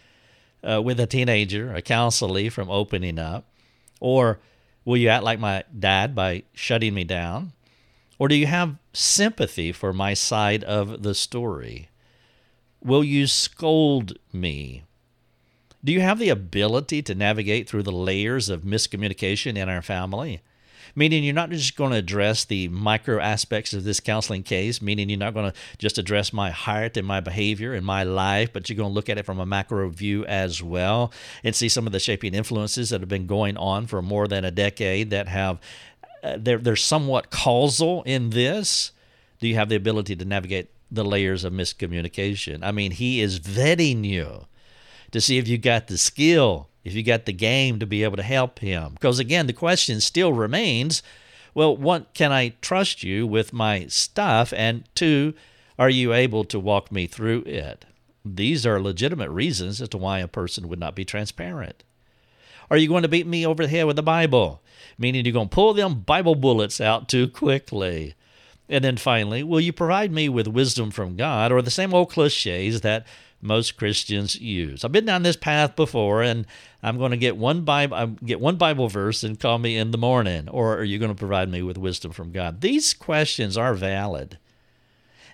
uh, 0.67 0.81
with 0.81 0.99
a 0.99 1.05
teenager, 1.05 1.75
a 1.75 1.83
counselee, 1.83 2.51
from 2.51 2.71
opening 2.71 3.19
up? 3.19 3.45
Or 3.99 4.39
will 4.87 4.95
you 4.95 5.09
act 5.09 5.25
like 5.25 5.37
my 5.37 5.65
dad 5.77 6.15
by 6.15 6.43
shutting 6.53 6.93
me 6.93 7.03
down? 7.03 7.51
Or 8.17 8.29
do 8.29 8.35
you 8.35 8.45
have 8.45 8.77
sympathy 8.93 9.73
for 9.73 9.91
my 9.91 10.13
side 10.13 10.63
of 10.63 11.03
the 11.03 11.13
story? 11.13 11.89
Will 12.81 13.03
you 13.03 13.27
scold 13.27 14.13
me 14.31 14.83
do 15.83 15.93
you 15.93 16.01
have 16.01 16.19
the 16.19 16.29
ability 16.29 17.01
to 17.03 17.15
navigate 17.15 17.69
through 17.69 17.83
the 17.83 17.91
layers 17.91 18.49
of 18.49 18.63
miscommunication 18.63 19.55
in 19.57 19.69
our 19.69 19.81
family? 19.81 20.41
Meaning, 20.97 21.23
you're 21.23 21.35
not 21.35 21.51
just 21.51 21.75
going 21.75 21.91
to 21.91 21.97
address 21.97 22.43
the 22.43 22.69
micro 22.69 23.21
aspects 23.21 23.71
of 23.71 23.83
this 23.83 23.99
counseling 23.99 24.41
case, 24.41 24.81
meaning 24.81 25.09
you're 25.09 25.19
not 25.19 25.35
going 25.35 25.51
to 25.51 25.57
just 25.77 25.99
address 25.99 26.33
my 26.33 26.49
heart 26.49 26.97
and 26.97 27.05
my 27.05 27.19
behavior 27.19 27.75
and 27.75 27.85
my 27.85 28.01
life, 28.01 28.51
but 28.51 28.67
you're 28.67 28.77
going 28.77 28.89
to 28.89 28.93
look 28.95 29.07
at 29.07 29.19
it 29.19 29.23
from 29.23 29.39
a 29.39 29.45
macro 29.45 29.87
view 29.89 30.25
as 30.25 30.63
well 30.63 31.13
and 31.43 31.55
see 31.55 31.69
some 31.69 31.85
of 31.85 31.93
the 31.93 31.99
shaping 31.99 32.33
influences 32.33 32.89
that 32.89 32.99
have 32.99 33.09
been 33.09 33.27
going 33.27 33.55
on 33.57 33.85
for 33.85 34.01
more 34.01 34.27
than 34.27 34.43
a 34.43 34.49
decade 34.49 35.11
that 35.11 35.27
have, 35.27 35.59
uh, 36.23 36.35
they're, 36.39 36.57
they're 36.57 36.75
somewhat 36.75 37.29
causal 37.29 38.01
in 38.07 38.31
this. 38.31 38.91
Do 39.39 39.47
you 39.47 39.53
have 39.53 39.69
the 39.69 39.75
ability 39.75 40.15
to 40.15 40.25
navigate 40.25 40.71
the 40.89 41.05
layers 41.05 41.43
of 41.43 41.53
miscommunication? 41.53 42.63
I 42.63 42.71
mean, 42.71 42.89
he 42.89 43.21
is 43.21 43.39
vetting 43.39 44.03
you 44.03 44.47
to 45.11 45.21
see 45.21 45.37
if 45.37 45.47
you 45.47 45.59
got 45.59 45.85
the 45.85 45.97
skill, 45.99 46.69
if 46.87 46.95
you 46.95 47.03
got 47.03 47.25
the 47.25 47.33
game 47.33 47.79
to 47.79 47.85
be 47.85 48.03
able 48.03 48.17
to 48.17 48.23
help 48.23 48.59
him. 48.59 48.93
Because 48.93 49.19
again, 49.19 49.45
the 49.45 49.53
question 49.53 49.99
still 49.99 50.33
remains 50.33 51.03
well, 51.53 51.75
one, 51.75 52.05
can 52.13 52.31
I 52.31 52.49
trust 52.61 53.01
you 53.01 53.25
with 53.25 53.51
my 53.51 53.87
stuff? 53.87 54.53
And 54.55 54.87
two, 54.93 55.33
are 55.79 55.89
you 55.89 56.13
able 56.13 56.43
to 56.45 56.59
walk 56.59 56.91
me 56.91 57.07
through 57.07 57.45
it? 57.47 57.83
These 58.23 58.63
are 58.63 58.79
legitimate 58.79 59.31
reasons 59.31 59.81
as 59.81 59.89
to 59.89 59.97
why 59.97 60.19
a 60.19 60.27
person 60.27 60.69
would 60.69 60.79
not 60.79 60.93
be 60.93 61.03
transparent. 61.03 61.83
Are 62.69 62.77
you 62.77 62.87
going 62.87 63.01
to 63.01 63.09
beat 63.09 63.25
me 63.25 63.43
over 63.43 63.63
the 63.63 63.69
head 63.69 63.87
with 63.87 63.95
the 63.95 64.03
Bible? 64.03 64.61
Meaning 64.99 65.25
you're 65.25 65.33
going 65.33 65.49
to 65.49 65.55
pull 65.55 65.73
them 65.73 66.01
Bible 66.01 66.35
bullets 66.35 66.79
out 66.79 67.09
too 67.09 67.27
quickly. 67.27 68.13
And 68.69 68.83
then 68.83 68.97
finally, 68.97 69.41
will 69.41 69.59
you 69.59 69.73
provide 69.73 70.11
me 70.11 70.29
with 70.29 70.47
wisdom 70.47 70.91
from 70.91 71.15
God 71.15 71.51
or 71.51 71.63
the 71.63 71.71
same 71.71 71.91
old 71.91 72.11
cliches 72.11 72.81
that 72.81 73.07
most 73.41 73.77
Christians 73.77 74.39
use. 74.39 74.83
I've 74.83 74.91
been 74.91 75.05
down 75.05 75.23
this 75.23 75.35
path 75.35 75.75
before, 75.75 76.23
and 76.23 76.45
I'm 76.81 76.97
going 76.97 77.11
to 77.11 77.17
get 77.17 77.37
one 77.37 77.61
Bible, 77.61 78.15
get 78.23 78.39
one 78.39 78.55
Bible 78.55 78.87
verse, 78.87 79.23
and 79.23 79.39
call 79.39 79.59
me 79.59 79.77
in 79.77 79.91
the 79.91 79.97
morning. 79.97 80.49
Or 80.49 80.77
are 80.77 80.83
you 80.83 80.97
going 80.99 81.11
to 81.11 81.15
provide 81.15 81.49
me 81.49 81.61
with 81.61 81.77
wisdom 81.77 82.11
from 82.11 82.31
God? 82.31 82.61
These 82.61 82.93
questions 82.93 83.57
are 83.57 83.73
valid, 83.73 84.37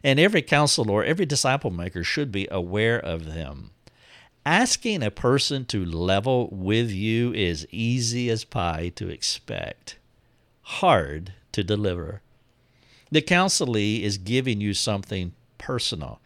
and 0.04 0.20
every 0.20 0.42
counselor, 0.42 1.04
every 1.04 1.26
disciple 1.26 1.72
maker 1.72 2.04
should 2.04 2.32
be 2.32 2.48
aware 2.52 3.00
of 3.00 3.34
them. 3.34 3.72
Asking 4.46 5.02
a 5.02 5.10
person 5.10 5.64
to 5.66 5.86
level 5.86 6.50
with 6.52 6.92
you 6.92 7.34
is 7.34 7.66
easy 7.72 8.30
as 8.30 8.44
pie 8.44 8.92
to 8.96 9.08
expect, 9.08 9.98
hard 10.64 11.32
to 11.54 11.64
deliver. 11.64 12.22
The 13.10 13.22
counselee 13.22 14.02
is 14.02 14.18
giving 14.18 14.60
you 14.60 14.74
something 14.74 15.32
personal. 15.58 16.20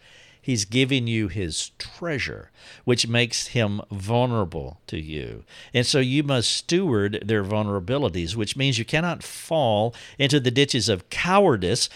He's 0.47 0.63
giving 0.63 1.07
you 1.07 1.27
his 1.27 1.71
treasure, 1.77 2.51
which 2.85 3.05
makes 3.05 3.47
him 3.47 3.81
vulnerable 3.91 4.79
to 4.87 4.97
you. 4.97 5.43
And 5.73 5.85
so 5.85 5.99
you 5.99 6.23
must 6.23 6.49
steward 6.49 7.21
their 7.25 7.43
vulnerabilities, 7.43 8.33
which 8.33 8.55
means 8.55 8.79
you 8.79 8.85
cannot 8.85 9.23
fall 9.23 9.93
into 10.17 10.39
the 10.39 10.49
ditches 10.49 10.87
of 10.87 11.09
cowardice 11.09 11.89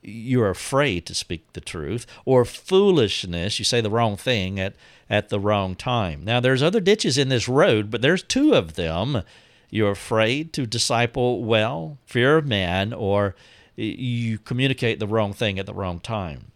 you're 0.00 0.48
afraid 0.48 1.04
to 1.04 1.14
speak 1.14 1.52
the 1.52 1.60
truth, 1.60 2.06
or 2.24 2.46
foolishness, 2.46 3.58
you 3.58 3.64
say 3.66 3.82
the 3.82 3.90
wrong 3.90 4.16
thing 4.16 4.58
at, 4.58 4.74
at 5.10 5.28
the 5.28 5.38
wrong 5.38 5.74
time. 5.74 6.24
Now, 6.24 6.40
there's 6.40 6.62
other 6.62 6.80
ditches 6.80 7.18
in 7.18 7.28
this 7.28 7.46
road, 7.46 7.90
but 7.90 8.00
there's 8.00 8.22
two 8.22 8.54
of 8.54 8.76
them. 8.76 9.22
You're 9.68 9.90
afraid 9.90 10.54
to 10.54 10.66
disciple 10.66 11.44
well, 11.44 11.98
fear 12.06 12.38
of 12.38 12.46
man, 12.46 12.94
or 12.94 13.34
you 13.76 14.38
communicate 14.38 14.98
the 14.98 15.06
wrong 15.06 15.34
thing 15.34 15.58
at 15.58 15.66
the 15.66 15.74
wrong 15.74 16.00
time. 16.00 16.52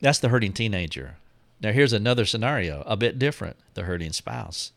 That's 0.00 0.18
the 0.18 0.28
hurting 0.28 0.52
teenager. 0.52 1.16
Now, 1.60 1.72
here's 1.72 1.92
another 1.92 2.24
scenario, 2.24 2.82
a 2.86 2.96
bit 2.96 3.18
different 3.18 3.56
the 3.74 3.82
hurting 3.82 4.12
spouse. 4.12 4.72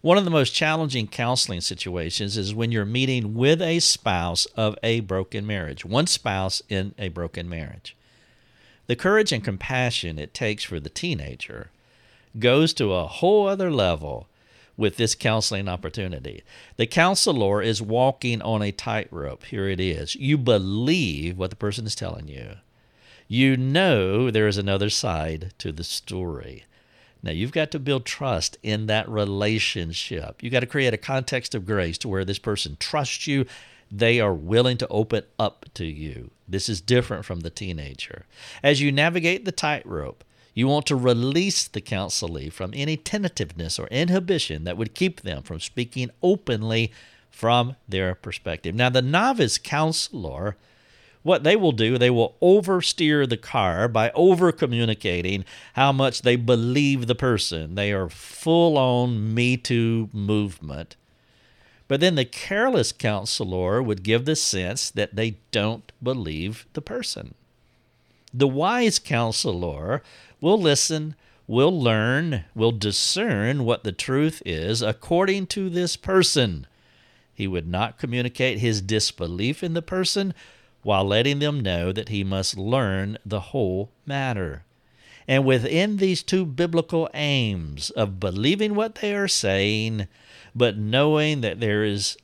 One 0.00 0.18
of 0.18 0.24
the 0.24 0.30
most 0.30 0.50
challenging 0.50 1.06
counseling 1.06 1.60
situations 1.60 2.36
is 2.36 2.52
when 2.52 2.72
you're 2.72 2.84
meeting 2.84 3.34
with 3.34 3.62
a 3.62 3.78
spouse 3.78 4.46
of 4.56 4.76
a 4.82 4.98
broken 4.98 5.46
marriage, 5.46 5.84
one 5.84 6.08
spouse 6.08 6.60
in 6.68 6.92
a 6.98 7.08
broken 7.08 7.48
marriage. 7.48 7.96
The 8.88 8.96
courage 8.96 9.30
and 9.30 9.44
compassion 9.44 10.18
it 10.18 10.34
takes 10.34 10.64
for 10.64 10.80
the 10.80 10.90
teenager 10.90 11.70
goes 12.36 12.74
to 12.74 12.92
a 12.92 13.06
whole 13.06 13.46
other 13.46 13.70
level 13.70 14.26
with 14.76 14.96
this 14.96 15.14
counseling 15.14 15.68
opportunity. 15.68 16.42
The 16.78 16.86
counselor 16.86 17.62
is 17.62 17.80
walking 17.80 18.42
on 18.42 18.60
a 18.60 18.72
tightrope. 18.72 19.44
Here 19.44 19.68
it 19.68 19.78
is. 19.78 20.16
You 20.16 20.36
believe 20.36 21.38
what 21.38 21.50
the 21.50 21.56
person 21.56 21.86
is 21.86 21.94
telling 21.94 22.26
you. 22.26 22.56
You 23.32 23.56
know 23.56 24.30
there 24.30 24.46
is 24.46 24.58
another 24.58 24.90
side 24.90 25.54
to 25.56 25.72
the 25.72 25.84
story. 25.84 26.66
Now, 27.22 27.30
you've 27.30 27.50
got 27.50 27.70
to 27.70 27.78
build 27.78 28.04
trust 28.04 28.58
in 28.62 28.84
that 28.88 29.08
relationship. 29.08 30.42
You've 30.42 30.52
got 30.52 30.60
to 30.60 30.66
create 30.66 30.92
a 30.92 30.98
context 30.98 31.54
of 31.54 31.64
grace 31.64 31.96
to 31.98 32.08
where 32.08 32.26
this 32.26 32.38
person 32.38 32.76
trusts 32.78 33.26
you. 33.26 33.46
They 33.90 34.20
are 34.20 34.34
willing 34.34 34.76
to 34.76 34.88
open 34.88 35.22
up 35.38 35.64
to 35.72 35.86
you. 35.86 36.30
This 36.46 36.68
is 36.68 36.82
different 36.82 37.24
from 37.24 37.40
the 37.40 37.48
teenager. 37.48 38.26
As 38.62 38.82
you 38.82 38.92
navigate 38.92 39.46
the 39.46 39.50
tightrope, 39.50 40.24
you 40.52 40.68
want 40.68 40.84
to 40.88 40.94
release 40.94 41.66
the 41.66 41.80
counselee 41.80 42.52
from 42.52 42.72
any 42.74 42.98
tentativeness 42.98 43.78
or 43.78 43.86
inhibition 43.86 44.64
that 44.64 44.76
would 44.76 44.94
keep 44.94 45.22
them 45.22 45.42
from 45.42 45.58
speaking 45.58 46.10
openly 46.22 46.92
from 47.30 47.76
their 47.88 48.14
perspective. 48.14 48.74
Now, 48.74 48.90
the 48.90 49.00
novice 49.00 49.56
counselor 49.56 50.58
what 51.22 51.44
they 51.44 51.56
will 51.56 51.72
do, 51.72 51.98
they 51.98 52.10
will 52.10 52.36
oversteer 52.42 53.28
the 53.28 53.36
car 53.36 53.88
by 53.88 54.10
over 54.10 54.50
communicating 54.52 55.44
how 55.74 55.92
much 55.92 56.22
they 56.22 56.36
believe 56.36 57.06
the 57.06 57.14
person. 57.14 57.74
They 57.74 57.92
are 57.92 58.08
full 58.08 58.76
on 58.76 59.32
Me 59.34 59.56
Too 59.56 60.08
movement. 60.12 60.96
But 61.88 62.00
then 62.00 62.14
the 62.14 62.24
careless 62.24 62.90
counselor 62.90 63.82
would 63.82 64.02
give 64.02 64.24
the 64.24 64.36
sense 64.36 64.90
that 64.90 65.14
they 65.14 65.36
don't 65.50 65.92
believe 66.02 66.66
the 66.72 66.82
person. 66.82 67.34
The 68.34 68.48
wise 68.48 68.98
counselor 68.98 70.02
will 70.40 70.58
listen, 70.58 71.14
will 71.46 71.78
learn, 71.78 72.44
will 72.54 72.72
discern 72.72 73.64
what 73.64 73.84
the 73.84 73.92
truth 73.92 74.42
is 74.46 74.80
according 74.80 75.48
to 75.48 75.68
this 75.68 75.96
person. 75.96 76.66
He 77.34 77.46
would 77.46 77.68
not 77.68 77.98
communicate 77.98 78.58
his 78.58 78.80
disbelief 78.80 79.62
in 79.62 79.74
the 79.74 79.82
person 79.82 80.32
while 80.82 81.04
letting 81.04 81.38
them 81.38 81.60
know 81.60 81.92
that 81.92 82.08
he 82.08 82.24
must 82.24 82.58
learn 82.58 83.18
the 83.24 83.40
whole 83.40 83.90
matter. 84.06 84.64
And 85.28 85.44
within 85.44 85.98
these 85.98 86.22
two 86.22 86.44
biblical 86.44 87.08
aims 87.14 87.90
of 87.90 88.18
believing 88.20 88.74
what 88.74 88.96
they 88.96 89.14
are 89.14 89.28
saying, 89.28 90.08
but 90.54 90.76
knowing 90.76 91.40
that 91.42 91.60
there 91.60 91.84
is 91.84 92.16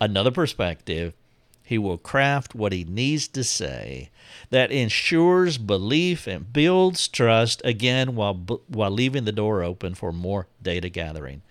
another 0.00 0.30
perspective, 0.30 1.14
he 1.62 1.78
will 1.78 1.98
craft 1.98 2.54
what 2.54 2.72
he 2.72 2.82
needs 2.82 3.28
to 3.28 3.44
say 3.44 4.10
that 4.50 4.72
ensures 4.72 5.56
belief 5.56 6.26
and 6.26 6.52
builds 6.52 7.06
trust 7.06 7.62
again 7.64 8.16
while, 8.16 8.34
while 8.66 8.90
leaving 8.90 9.24
the 9.24 9.30
door 9.30 9.62
open 9.62 9.94
for 9.94 10.12
more 10.12 10.48
data 10.60 10.88
gathering. 10.88 11.42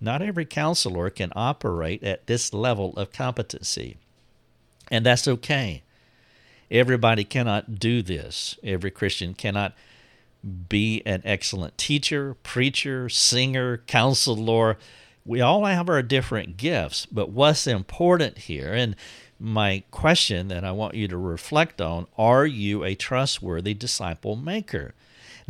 Not 0.00 0.22
every 0.22 0.44
counselor 0.44 1.10
can 1.10 1.32
operate 1.34 2.04
at 2.04 2.28
this 2.28 2.54
level 2.54 2.96
of 2.96 3.12
competency. 3.12 3.96
And 4.90 5.06
that's 5.06 5.28
okay. 5.28 5.82
Everybody 6.70 7.24
cannot 7.24 7.78
do 7.78 8.02
this. 8.02 8.56
Every 8.62 8.90
Christian 8.90 9.34
cannot 9.34 9.74
be 10.68 11.02
an 11.04 11.22
excellent 11.24 11.76
teacher, 11.76 12.34
preacher, 12.42 13.08
singer, 13.08 13.78
counselor. 13.86 14.78
We 15.24 15.40
all 15.40 15.64
have 15.64 15.88
our 15.88 16.02
different 16.02 16.56
gifts, 16.56 17.06
but 17.06 17.30
what's 17.30 17.66
important 17.66 18.38
here, 18.38 18.72
and 18.72 18.96
my 19.38 19.82
question 19.90 20.48
that 20.48 20.64
I 20.64 20.72
want 20.72 20.94
you 20.94 21.08
to 21.08 21.16
reflect 21.16 21.80
on 21.80 22.06
are 22.16 22.46
you 22.46 22.84
a 22.84 22.94
trustworthy 22.94 23.74
disciple 23.74 24.36
maker? 24.36 24.94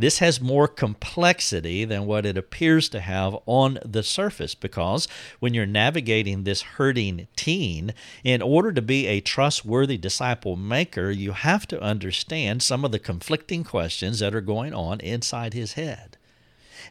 This 0.01 0.17
has 0.17 0.41
more 0.41 0.67
complexity 0.67 1.85
than 1.85 2.07
what 2.07 2.25
it 2.25 2.35
appears 2.35 2.89
to 2.89 2.99
have 3.01 3.37
on 3.45 3.77
the 3.85 4.01
surface 4.01 4.55
because 4.55 5.07
when 5.39 5.53
you're 5.53 5.67
navigating 5.67 6.43
this 6.43 6.63
hurting 6.63 7.27
teen, 7.35 7.93
in 8.23 8.41
order 8.41 8.71
to 8.71 8.81
be 8.81 9.05
a 9.05 9.21
trustworthy 9.21 9.97
disciple 9.97 10.55
maker, 10.55 11.11
you 11.11 11.33
have 11.33 11.67
to 11.67 11.79
understand 11.79 12.63
some 12.63 12.83
of 12.83 12.91
the 12.91 12.97
conflicting 12.97 13.63
questions 13.63 14.17
that 14.17 14.33
are 14.33 14.41
going 14.41 14.73
on 14.73 14.99
inside 15.01 15.53
his 15.53 15.73
head. 15.73 16.17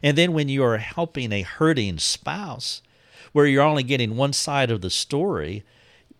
And 0.01 0.17
then 0.17 0.31
when 0.31 0.47
you 0.47 0.63
are 0.63 0.77
helping 0.77 1.33
a 1.33 1.41
hurting 1.41 1.99
spouse, 1.99 2.81
where 3.33 3.45
you're 3.45 3.61
only 3.61 3.83
getting 3.83 4.15
one 4.15 4.31
side 4.31 4.71
of 4.71 4.79
the 4.79 4.89
story, 4.89 5.65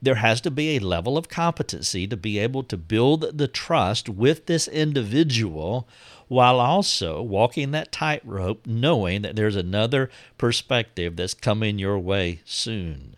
there 0.01 0.15
has 0.15 0.41
to 0.41 0.51
be 0.51 0.75
a 0.75 0.79
level 0.79 1.17
of 1.17 1.29
competency 1.29 2.07
to 2.07 2.17
be 2.17 2.39
able 2.39 2.63
to 2.63 2.75
build 2.75 3.38
the 3.38 3.48
trust 3.48 4.10
with 4.10 4.48
this 4.48 4.67
individual 4.67 5.88
while 6.31 6.61
also 6.61 7.21
walking 7.21 7.71
that 7.71 7.91
tightrope, 7.91 8.65
knowing 8.65 9.21
that 9.21 9.35
there's 9.35 9.57
another 9.57 10.09
perspective 10.38 11.17
that's 11.17 11.33
coming 11.33 11.77
your 11.77 12.00
way 12.00 12.39
soon. 12.45 13.17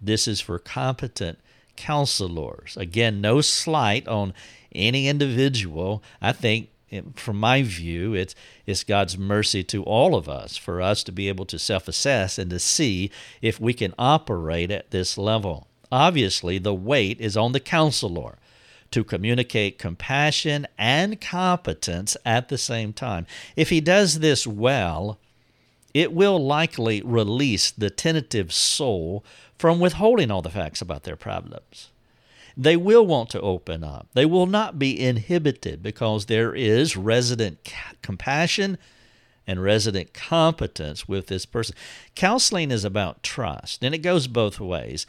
This 0.00 0.26
is 0.26 0.40
for 0.40 0.58
competent 0.58 1.38
counselors. 1.76 2.78
Again, 2.78 3.20
no 3.20 3.42
slight 3.42 4.08
on 4.08 4.32
any 4.74 5.06
individual. 5.06 6.02
I 6.22 6.32
think, 6.32 6.70
eh, 6.90 7.02
from 7.14 7.38
my 7.38 7.60
view, 7.62 8.14
it's, 8.14 8.34
it's 8.64 8.84
God's 8.84 9.18
mercy 9.18 9.62
to 9.64 9.82
all 9.82 10.14
of 10.14 10.26
us 10.26 10.56
for 10.56 10.80
us 10.80 11.04
to 11.04 11.12
be 11.12 11.28
able 11.28 11.44
to 11.44 11.58
self 11.58 11.88
assess 11.88 12.38
and 12.38 12.48
to 12.48 12.58
see 12.58 13.10
if 13.42 13.60
we 13.60 13.74
can 13.74 13.92
operate 13.98 14.70
at 14.70 14.92
this 14.92 15.18
level. 15.18 15.66
Obviously, 15.92 16.56
the 16.56 16.72
weight 16.72 17.20
is 17.20 17.36
on 17.36 17.52
the 17.52 17.60
counselor 17.60 18.38
to 18.94 19.02
communicate 19.02 19.76
compassion 19.76 20.68
and 20.78 21.20
competence 21.20 22.16
at 22.24 22.48
the 22.48 22.56
same 22.56 22.92
time. 22.92 23.26
If 23.56 23.70
he 23.70 23.80
does 23.80 24.20
this 24.20 24.46
well, 24.46 25.18
it 25.92 26.12
will 26.12 26.38
likely 26.38 27.02
release 27.02 27.72
the 27.72 27.90
tentative 27.90 28.52
soul 28.52 29.24
from 29.58 29.80
withholding 29.80 30.30
all 30.30 30.42
the 30.42 30.48
facts 30.50 30.80
about 30.80 31.02
their 31.02 31.16
problems. 31.16 31.90
They 32.56 32.76
will 32.76 33.04
want 33.04 33.30
to 33.30 33.40
open 33.40 33.82
up. 33.82 34.06
They 34.14 34.26
will 34.26 34.46
not 34.46 34.78
be 34.78 35.00
inhibited 35.00 35.82
because 35.82 36.26
there 36.26 36.54
is 36.54 36.96
resident 36.96 37.72
compassion 38.00 38.78
and 39.44 39.60
resident 39.60 40.14
competence 40.14 41.08
with 41.08 41.26
this 41.26 41.46
person. 41.46 41.74
Counseling 42.14 42.70
is 42.70 42.84
about 42.84 43.24
trust, 43.24 43.82
and 43.82 43.92
it 43.92 43.98
goes 43.98 44.28
both 44.28 44.60
ways. 44.60 45.04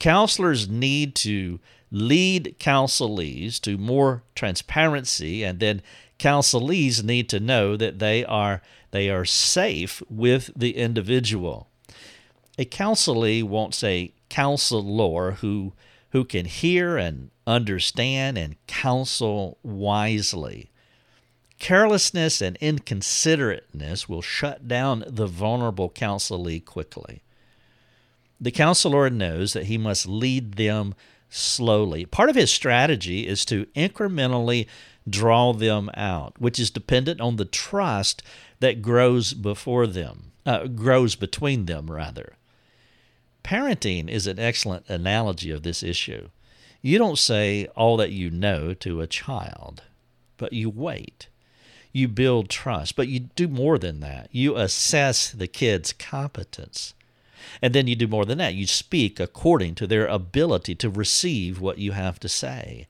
Counselors 0.00 0.68
need 0.68 1.14
to 1.14 1.60
lead 1.90 2.56
counselees 2.58 3.60
to 3.60 3.76
more 3.76 4.22
transparency, 4.34 5.42
and 5.42 5.60
then 5.60 5.82
counselees 6.18 7.02
need 7.02 7.28
to 7.28 7.40
know 7.40 7.76
that 7.76 7.98
they 7.98 8.24
are 8.24 8.62
they 8.92 9.08
are 9.08 9.24
safe 9.24 10.02
with 10.10 10.50
the 10.56 10.76
individual. 10.76 11.68
A 12.58 12.64
counselee 12.64 13.42
wants 13.42 13.82
a 13.84 14.12
counselor 14.28 15.32
who 15.32 15.72
who 16.10 16.24
can 16.24 16.44
hear 16.44 16.96
and 16.96 17.30
understand 17.46 18.36
and 18.36 18.56
counsel 18.66 19.58
wisely. 19.62 20.70
Carelessness 21.58 22.40
and 22.40 22.58
inconsiderateness 22.60 24.08
will 24.08 24.22
shut 24.22 24.66
down 24.66 25.04
the 25.06 25.26
vulnerable 25.26 25.90
counselee 25.90 26.64
quickly. 26.64 27.22
The 28.40 28.50
counselor 28.50 29.10
knows 29.10 29.52
that 29.52 29.66
he 29.66 29.76
must 29.76 30.06
lead 30.06 30.54
them 30.54 30.94
slowly. 31.30 32.04
Part 32.04 32.28
of 32.28 32.36
his 32.36 32.52
strategy 32.52 33.26
is 33.26 33.44
to 33.46 33.66
incrementally 33.76 34.66
draw 35.08 35.52
them 35.52 35.90
out, 35.94 36.34
which 36.38 36.58
is 36.58 36.70
dependent 36.70 37.20
on 37.20 37.36
the 37.36 37.44
trust 37.44 38.22
that 38.58 38.82
grows 38.82 39.32
before 39.32 39.86
them, 39.86 40.32
uh, 40.44 40.66
grows 40.66 41.14
between 41.14 41.66
them, 41.66 41.90
rather. 41.90 42.34
Parenting 43.42 44.08
is 44.08 44.26
an 44.26 44.38
excellent 44.38 44.88
analogy 44.88 45.50
of 45.50 45.62
this 45.62 45.82
issue. 45.82 46.28
You 46.82 46.98
don't 46.98 47.18
say 47.18 47.66
all 47.76 47.96
that 47.96 48.12
you 48.12 48.30
know 48.30 48.74
to 48.74 49.00
a 49.00 49.06
child, 49.06 49.82
but 50.36 50.52
you 50.52 50.68
wait. 50.68 51.28
You 51.92 52.08
build 52.08 52.48
trust, 52.48 52.96
but 52.96 53.08
you 53.08 53.20
do 53.20 53.48
more 53.48 53.78
than 53.78 54.00
that. 54.00 54.28
You 54.30 54.56
assess 54.56 55.30
the 55.30 55.48
kid's 55.48 55.92
competence. 55.92 56.94
And 57.62 57.74
then 57.74 57.86
you 57.86 57.96
do 57.96 58.08
more 58.08 58.24
than 58.24 58.38
that. 58.38 58.54
You 58.54 58.66
speak 58.66 59.20
according 59.20 59.74
to 59.76 59.86
their 59.86 60.06
ability 60.06 60.74
to 60.76 60.90
receive 60.90 61.60
what 61.60 61.78
you 61.78 61.92
have 61.92 62.20
to 62.20 62.28
say. 62.28 62.86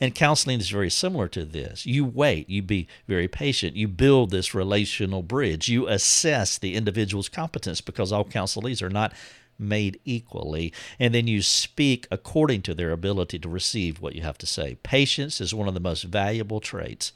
And 0.00 0.14
counseling 0.14 0.60
is 0.60 0.70
very 0.70 0.90
similar 0.90 1.28
to 1.28 1.44
this. 1.44 1.86
You 1.86 2.04
wait, 2.04 2.48
you 2.48 2.62
be 2.62 2.88
very 3.08 3.28
patient, 3.28 3.76
you 3.76 3.88
build 3.88 4.30
this 4.30 4.54
relational 4.54 5.22
bridge, 5.22 5.68
you 5.68 5.88
assess 5.88 6.56
the 6.56 6.74
individual's 6.74 7.28
competence 7.28 7.80
because 7.80 8.12
all 8.12 8.24
counselees 8.24 8.80
are 8.82 8.90
not 8.90 9.12
made 9.58 10.00
equally, 10.04 10.72
and 10.98 11.14
then 11.14 11.26
you 11.26 11.42
speak 11.42 12.06
according 12.10 12.62
to 12.62 12.74
their 12.74 12.90
ability 12.90 13.38
to 13.38 13.48
receive 13.48 14.00
what 14.00 14.14
you 14.14 14.22
have 14.22 14.38
to 14.38 14.46
say. 14.46 14.76
Patience 14.82 15.40
is 15.40 15.54
one 15.54 15.68
of 15.68 15.74
the 15.74 15.80
most 15.80 16.02
valuable 16.02 16.60
traits 16.60 17.12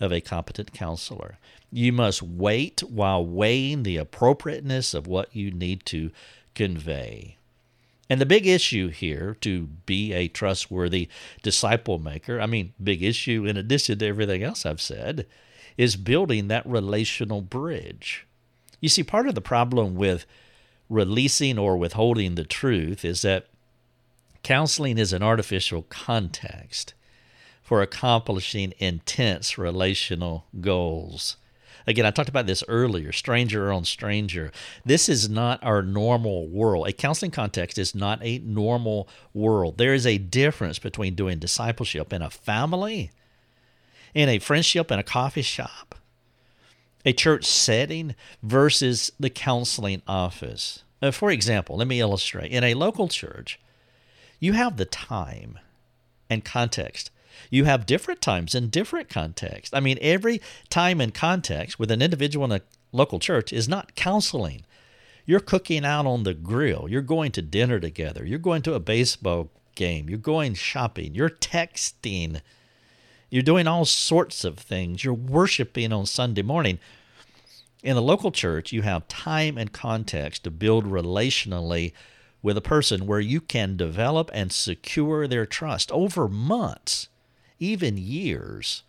of 0.00 0.12
a 0.12 0.20
competent 0.20 0.72
counselor. 0.72 1.38
You 1.72 1.92
must 1.92 2.22
wait 2.22 2.82
while 2.82 3.24
weighing 3.24 3.82
the 3.82 3.96
appropriateness 3.96 4.94
of 4.94 5.06
what 5.06 5.34
you 5.34 5.50
need 5.50 5.84
to 5.86 6.10
convey. 6.54 7.36
And 8.08 8.20
the 8.20 8.26
big 8.26 8.46
issue 8.46 8.88
here 8.88 9.36
to 9.40 9.66
be 9.84 10.12
a 10.12 10.28
trustworthy 10.28 11.08
disciple 11.42 11.98
maker, 11.98 12.40
I 12.40 12.46
mean, 12.46 12.72
big 12.82 13.02
issue 13.02 13.44
in 13.46 13.56
addition 13.56 13.98
to 13.98 14.06
everything 14.06 14.42
else 14.42 14.64
I've 14.64 14.80
said, 14.80 15.26
is 15.76 15.96
building 15.96 16.48
that 16.48 16.66
relational 16.66 17.42
bridge. 17.42 18.26
You 18.80 18.88
see, 18.88 19.02
part 19.02 19.28
of 19.28 19.34
the 19.34 19.40
problem 19.40 19.96
with 19.96 20.24
releasing 20.88 21.58
or 21.58 21.76
withholding 21.76 22.36
the 22.36 22.44
truth 22.44 23.04
is 23.04 23.22
that 23.22 23.46
counseling 24.42 24.98
is 24.98 25.12
an 25.12 25.22
artificial 25.22 25.82
context 25.88 26.94
for 27.66 27.82
accomplishing 27.82 28.72
intense 28.78 29.58
relational 29.58 30.46
goals. 30.60 31.36
Again, 31.84 32.06
I 32.06 32.12
talked 32.12 32.28
about 32.28 32.46
this 32.46 32.62
earlier 32.68 33.10
stranger 33.10 33.72
on 33.72 33.84
stranger. 33.84 34.52
This 34.84 35.08
is 35.08 35.28
not 35.28 35.62
our 35.64 35.82
normal 35.82 36.46
world. 36.46 36.86
A 36.86 36.92
counseling 36.92 37.32
context 37.32 37.76
is 37.76 37.92
not 37.92 38.20
a 38.22 38.38
normal 38.38 39.08
world. 39.34 39.78
There 39.78 39.94
is 39.94 40.06
a 40.06 40.16
difference 40.16 40.78
between 40.78 41.16
doing 41.16 41.40
discipleship 41.40 42.12
in 42.12 42.22
a 42.22 42.30
family, 42.30 43.10
in 44.14 44.28
a 44.28 44.38
friendship 44.38 44.92
in 44.92 45.00
a 45.00 45.04
coffee 45.04 45.42
shop, 45.42 45.96
a 47.04 47.12
church 47.12 47.44
setting 47.44 48.14
versus 48.44 49.10
the 49.18 49.30
counseling 49.30 50.02
office. 50.06 50.84
For 51.10 51.32
example, 51.32 51.78
let 51.78 51.88
me 51.88 51.98
illustrate. 51.98 52.52
In 52.52 52.62
a 52.62 52.74
local 52.74 53.08
church, 53.08 53.58
you 54.38 54.52
have 54.52 54.76
the 54.76 54.84
time 54.84 55.58
and 56.30 56.44
context 56.44 57.10
you 57.50 57.64
have 57.64 57.86
different 57.86 58.20
times 58.20 58.54
in 58.54 58.68
different 58.68 59.08
contexts. 59.08 59.74
I 59.74 59.80
mean, 59.80 59.98
every 60.00 60.40
time 60.68 61.00
and 61.00 61.12
context 61.12 61.78
with 61.78 61.90
an 61.90 62.02
individual 62.02 62.44
in 62.44 62.52
a 62.52 62.62
local 62.92 63.18
church 63.18 63.52
is 63.52 63.68
not 63.68 63.94
counseling. 63.94 64.64
You're 65.24 65.40
cooking 65.40 65.84
out 65.84 66.06
on 66.06 66.22
the 66.22 66.34
grill. 66.34 66.86
You're 66.88 67.02
going 67.02 67.32
to 67.32 67.42
dinner 67.42 67.80
together. 67.80 68.24
You're 68.24 68.38
going 68.38 68.62
to 68.62 68.74
a 68.74 68.80
baseball 68.80 69.50
game. 69.74 70.08
You're 70.08 70.18
going 70.18 70.54
shopping. 70.54 71.14
You're 71.14 71.30
texting. 71.30 72.40
You're 73.28 73.42
doing 73.42 73.66
all 73.66 73.84
sorts 73.84 74.44
of 74.44 74.58
things. 74.58 75.04
You're 75.04 75.14
worshiping 75.14 75.92
on 75.92 76.06
Sunday 76.06 76.42
morning. 76.42 76.78
In 77.82 77.96
a 77.96 78.00
local 78.00 78.30
church, 78.30 78.72
you 78.72 78.82
have 78.82 79.08
time 79.08 79.58
and 79.58 79.72
context 79.72 80.44
to 80.44 80.50
build 80.50 80.84
relationally 80.84 81.92
with 82.42 82.56
a 82.56 82.62
person 82.62 83.06
where 83.06 83.20
you 83.20 83.40
can 83.40 83.76
develop 83.76 84.30
and 84.32 84.52
secure 84.52 85.26
their 85.26 85.46
trust 85.46 85.90
over 85.90 86.28
months 86.28 87.08
even 87.58 87.96
years. 87.96 88.82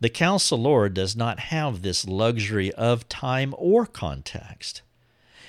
The 0.00 0.08
counselor 0.08 0.88
does 0.88 1.16
not 1.16 1.40
have 1.40 1.82
this 1.82 2.06
luxury 2.06 2.72
of 2.74 3.08
time 3.08 3.54
or 3.58 3.84
context. 3.84 4.82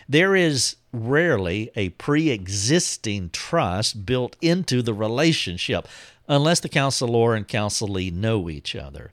There 0.07 0.35
is 0.35 0.75
rarely 0.91 1.69
a 1.75 1.89
pre 1.89 2.29
existing 2.29 3.29
trust 3.29 4.07
built 4.07 4.35
into 4.41 4.81
the 4.81 4.93
relationship 4.93 5.87
unless 6.27 6.59
the 6.59 6.69
counselor 6.69 7.35
and 7.35 7.47
counselee 7.47 8.11
know 8.11 8.49
each 8.49 8.75
other. 8.75 9.11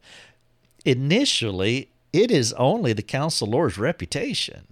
Initially, 0.87 1.91
it 2.13 2.31
is 2.31 2.55
only 2.55 2.95
the 2.95 3.03
counselor's 3.03 3.77
reputation. 3.77 4.69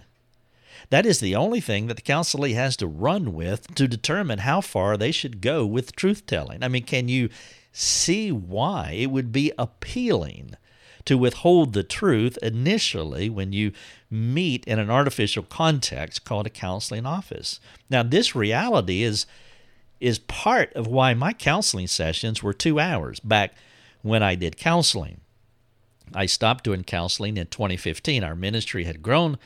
That 0.91 1.07
is 1.07 1.21
the 1.21 1.35
only 1.35 1.61
thing 1.61 1.89
that 1.89 1.97
the 1.97 2.02
counselee 2.02 2.54
has 2.54 2.76
to 2.76 2.87
run 2.87 3.35
with 3.35 3.75
to 3.75 3.89
determine 3.89 4.41
how 4.41 4.61
far 4.61 4.97
they 4.97 5.13
should 5.13 5.41
go 5.41 5.67
with 5.67 5.97
truth 5.97 6.26
telling. 6.26 6.63
I 6.63 6.69
mean, 6.69 6.85
can 6.85 7.08
you 7.08 7.28
see 7.76 8.30
why 8.30 8.93
it 8.93 9.10
would 9.10 9.32
be 9.32 9.52
appealing 9.58 10.54
to 11.04 11.19
withhold 11.19 11.73
the 11.73 11.82
truth 11.82 12.39
initially 12.41 13.28
when 13.28 13.52
you 13.52 13.73
meet 14.08 14.65
in 14.65 14.78
an 14.78 14.89
artificial 14.89 15.43
context 15.43 16.25
called 16.25 16.47
a 16.47 16.50
counseling 16.50 17.04
office. 17.04 17.58
Now, 17.91 18.02
this 18.02 18.34
reality 18.34 19.02
is 19.02 19.26
is 20.00 20.19
part 20.19 20.73
of 20.75 20.87
why 20.87 21.15
my 21.15 21.32
counseling 21.32 21.87
sessions 21.87 22.43
were 22.43 22.52
2 22.52 22.78
hours 22.78 23.21
back 23.21 23.54
when 24.02 24.23
I 24.23 24.34
did 24.34 24.56
counseling. 24.56 25.21
I 26.15 26.26
stopped 26.26 26.65
doing 26.65 26.84
counseling 26.84 27.37
in 27.37 27.47
2015. 27.47 28.23
Our 28.23 28.34
ministry 28.34 28.84
had 28.84 29.02
grown 29.02 29.39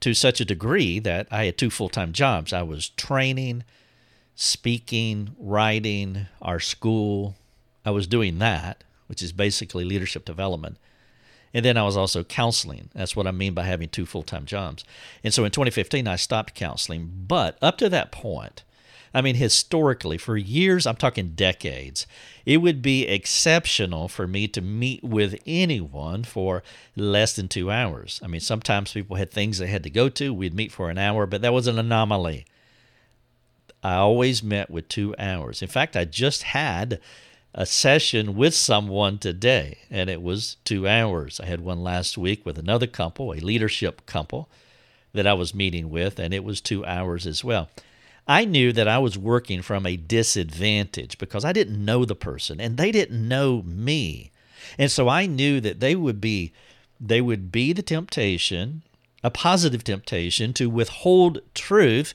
to 0.00 0.14
such 0.14 0.40
a 0.40 0.44
degree 0.44 0.98
that 0.98 1.28
I 1.30 1.44
had 1.44 1.56
two 1.56 1.70
full-time 1.70 2.12
jobs. 2.12 2.52
I 2.52 2.62
was 2.62 2.88
training 2.90 3.64
speaking, 4.40 5.34
writing, 5.36 6.26
our 6.40 6.60
school. 6.60 7.34
I 7.88 7.90
was 7.90 8.06
doing 8.06 8.38
that, 8.38 8.84
which 9.06 9.22
is 9.22 9.32
basically 9.32 9.82
leadership 9.82 10.26
development. 10.26 10.76
And 11.54 11.64
then 11.64 11.78
I 11.78 11.84
was 11.84 11.96
also 11.96 12.22
counseling. 12.22 12.90
That's 12.94 13.16
what 13.16 13.26
I 13.26 13.30
mean 13.30 13.54
by 13.54 13.62
having 13.62 13.88
two 13.88 14.04
full 14.04 14.22
time 14.22 14.44
jobs. 14.44 14.84
And 15.24 15.32
so 15.32 15.46
in 15.46 15.50
2015, 15.52 16.06
I 16.06 16.16
stopped 16.16 16.54
counseling. 16.54 17.10
But 17.26 17.56
up 17.62 17.78
to 17.78 17.88
that 17.88 18.12
point, 18.12 18.62
I 19.14 19.22
mean, 19.22 19.36
historically, 19.36 20.18
for 20.18 20.36
years, 20.36 20.86
I'm 20.86 20.96
talking 20.96 21.30
decades, 21.30 22.06
it 22.44 22.58
would 22.58 22.82
be 22.82 23.08
exceptional 23.08 24.06
for 24.06 24.26
me 24.26 24.46
to 24.48 24.60
meet 24.60 25.02
with 25.02 25.40
anyone 25.46 26.24
for 26.24 26.62
less 26.94 27.34
than 27.34 27.48
two 27.48 27.70
hours. 27.70 28.20
I 28.22 28.26
mean, 28.26 28.42
sometimes 28.42 28.92
people 28.92 29.16
had 29.16 29.30
things 29.30 29.56
they 29.56 29.68
had 29.68 29.84
to 29.84 29.90
go 29.90 30.10
to. 30.10 30.34
We'd 30.34 30.52
meet 30.52 30.72
for 30.72 30.90
an 30.90 30.98
hour, 30.98 31.24
but 31.24 31.40
that 31.40 31.54
was 31.54 31.66
an 31.66 31.78
anomaly. 31.78 32.44
I 33.82 33.94
always 33.94 34.42
met 34.42 34.70
with 34.70 34.88
two 34.88 35.14
hours. 35.18 35.62
In 35.62 35.68
fact, 35.68 35.96
I 35.96 36.04
just 36.04 36.42
had 36.42 37.00
a 37.54 37.66
session 37.66 38.36
with 38.36 38.54
someone 38.54 39.18
today, 39.18 39.78
and 39.90 40.10
it 40.10 40.22
was 40.22 40.56
two 40.64 40.86
hours. 40.86 41.40
I 41.40 41.46
had 41.46 41.60
one 41.60 41.82
last 41.82 42.18
week 42.18 42.44
with 42.44 42.58
another 42.58 42.86
couple, 42.86 43.32
a 43.32 43.40
leadership 43.40 44.06
couple 44.06 44.48
that 45.12 45.26
I 45.26 45.32
was 45.32 45.54
meeting 45.54 45.90
with, 45.90 46.18
and 46.18 46.34
it 46.34 46.44
was 46.44 46.60
two 46.60 46.84
hours 46.84 47.26
as 47.26 47.42
well. 47.42 47.68
I 48.26 48.44
knew 48.44 48.72
that 48.74 48.86
I 48.86 48.98
was 48.98 49.16
working 49.16 49.62
from 49.62 49.86
a 49.86 49.96
disadvantage 49.96 51.16
because 51.16 51.46
I 51.46 51.52
didn't 51.52 51.82
know 51.82 52.04
the 52.04 52.14
person 52.14 52.60
and 52.60 52.76
they 52.76 52.92
didn't 52.92 53.26
know 53.26 53.62
me. 53.62 54.30
And 54.76 54.90
so 54.90 55.08
I 55.08 55.24
knew 55.24 55.60
that 55.60 55.80
they 55.80 55.96
would 55.96 56.20
be 56.20 56.52
they 57.00 57.20
would 57.22 57.50
be 57.50 57.72
the 57.72 57.82
temptation, 57.82 58.82
a 59.24 59.30
positive 59.30 59.82
temptation 59.82 60.52
to 60.54 60.68
withhold 60.68 61.40
truth 61.54 62.12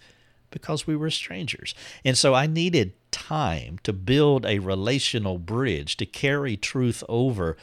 because 0.54 0.88
we 0.88 0.96
were 0.96 1.10
strangers. 1.10 1.76
And 2.06 2.18
so 2.18 2.34
I 2.34 2.48
needed 2.48 2.94
time 3.12 3.80
to 3.84 3.92
build 3.92 4.46
a 4.46 4.60
relational 4.60 5.38
bridge, 5.38 5.98
to 5.98 6.06
carry 6.06 6.56
truth 6.56 7.04
over, 7.10 7.58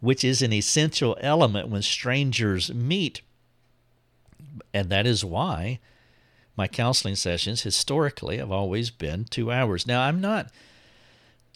which 0.00 0.24
is 0.24 0.42
an 0.42 0.52
essential 0.52 1.16
element 1.20 1.68
when 1.68 1.82
strangers 1.82 2.74
meet. 2.74 3.22
And 4.74 4.90
that 4.90 5.06
is 5.06 5.24
why 5.24 5.78
my 6.56 6.68
counseling 6.68 7.16
sessions 7.16 7.62
historically 7.62 8.36
have 8.38 8.52
always 8.52 8.90
been 8.90 9.24
two 9.24 9.50
hours. 9.50 9.86
Now, 9.86 10.02
I'm 10.02 10.20
not 10.20 10.50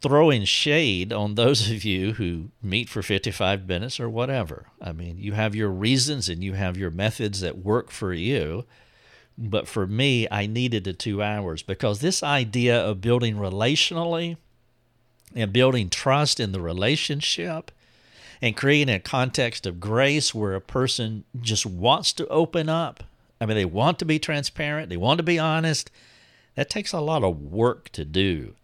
throwing 0.01 0.45
shade 0.45 1.13
on 1.13 1.35
those 1.35 1.71
of 1.71 1.85
you 1.85 2.15
who 2.15 2.51
meet 2.63 2.89
for 2.89 3.03
55 3.03 3.67
minutes 3.67 3.99
or 3.99 4.09
whatever. 4.09 4.67
I 4.81 4.93
mean, 4.93 5.19
you 5.19 5.33
have 5.33 5.55
your 5.55 5.71
reasons 5.71 6.29
and 6.29 6.43
you 6.45 6.53
have 6.53 6.77
your 6.77 6.91
methods 6.91 7.41
that 7.41 7.59
work 7.59 7.91
for 7.91 8.13
you. 8.13 8.65
But 9.39 9.69
for 9.69 9.87
me, 9.87 10.27
I 10.31 10.47
needed 10.47 10.85
the 10.85 10.93
two 10.93 11.23
hours 11.23 11.63
because 11.63 12.01
this 12.01 12.23
idea 12.23 12.79
of 12.79 13.01
building 13.01 13.37
relationally 13.37 14.37
and 15.35 15.53
building 15.53 15.91
trust 15.91 16.41
in 16.41 16.53
the 16.53 16.61
relationship 16.61 17.71
and 18.41 18.57
creating 18.57 18.95
a 18.95 19.01
context 19.01 19.67
of 19.67 19.81
grace 19.81 20.35
where 20.35 20.55
a 20.55 20.61
person 20.61 21.25
just 21.41 21.67
wants 21.67 22.13
to 22.15 22.27
open 22.29 22.69
up. 22.69 23.05
I 23.41 23.47
mean, 23.47 23.57
they 23.57 23.65
want 23.65 23.99
to 23.99 24.05
be 24.05 24.19
transparent, 24.19 24.89
they 24.89 24.97
want 24.97 25.19
to 25.19 25.25
be 25.25 25.39
honest. 25.39 25.91
That 26.55 26.71
takes 26.71 26.93
a 26.93 27.01
lot 27.01 27.23
of 27.23 27.43
work 27.43 27.91
to 27.91 28.05
do. 28.07 28.55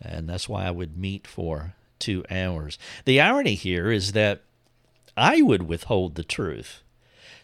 And 0.00 0.28
that's 0.28 0.48
why 0.48 0.66
I 0.66 0.70
would 0.70 0.96
meet 0.96 1.26
for 1.26 1.74
two 1.98 2.24
hours. 2.30 2.78
The 3.04 3.20
irony 3.20 3.54
here 3.54 3.90
is 3.90 4.12
that 4.12 4.42
I 5.16 5.42
would 5.42 5.62
withhold 5.62 6.14
the 6.14 6.22
truth 6.22 6.82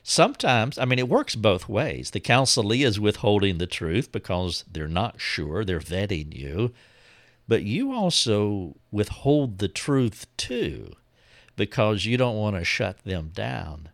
Sometimes, 0.02 0.78
I 0.78 0.84
mean, 0.84 0.98
it 0.98 1.08
works 1.08 1.36
both 1.36 1.68
ways. 1.68 2.10
The 2.10 2.20
counselee 2.20 2.84
is 2.84 2.98
withholding 2.98 3.58
the 3.58 3.66
truth 3.66 4.10
because 4.10 4.64
they're 4.70 4.88
not 4.88 5.20
sure, 5.20 5.64
they're 5.64 5.78
vetting 5.78 6.36
you. 6.36 6.72
But 7.46 7.62
you 7.62 7.92
also 7.92 8.76
withhold 8.90 9.58
the 9.58 9.68
truth 9.68 10.26
too 10.36 10.92
because 11.56 12.04
you 12.04 12.16
don't 12.16 12.36
want 12.36 12.56
to 12.56 12.64
shut 12.64 12.98
them 13.04 13.30
down. 13.34 13.90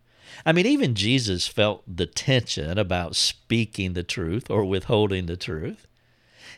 I 0.46 0.52
mean, 0.52 0.66
even 0.66 0.94
Jesus 0.94 1.46
felt 1.46 1.82
the 1.86 2.06
tension 2.06 2.78
about 2.78 3.16
speaking 3.16 3.92
the 3.92 4.02
truth 4.02 4.50
or 4.50 4.64
withholding 4.64 5.26
the 5.26 5.36
truth. 5.36 5.86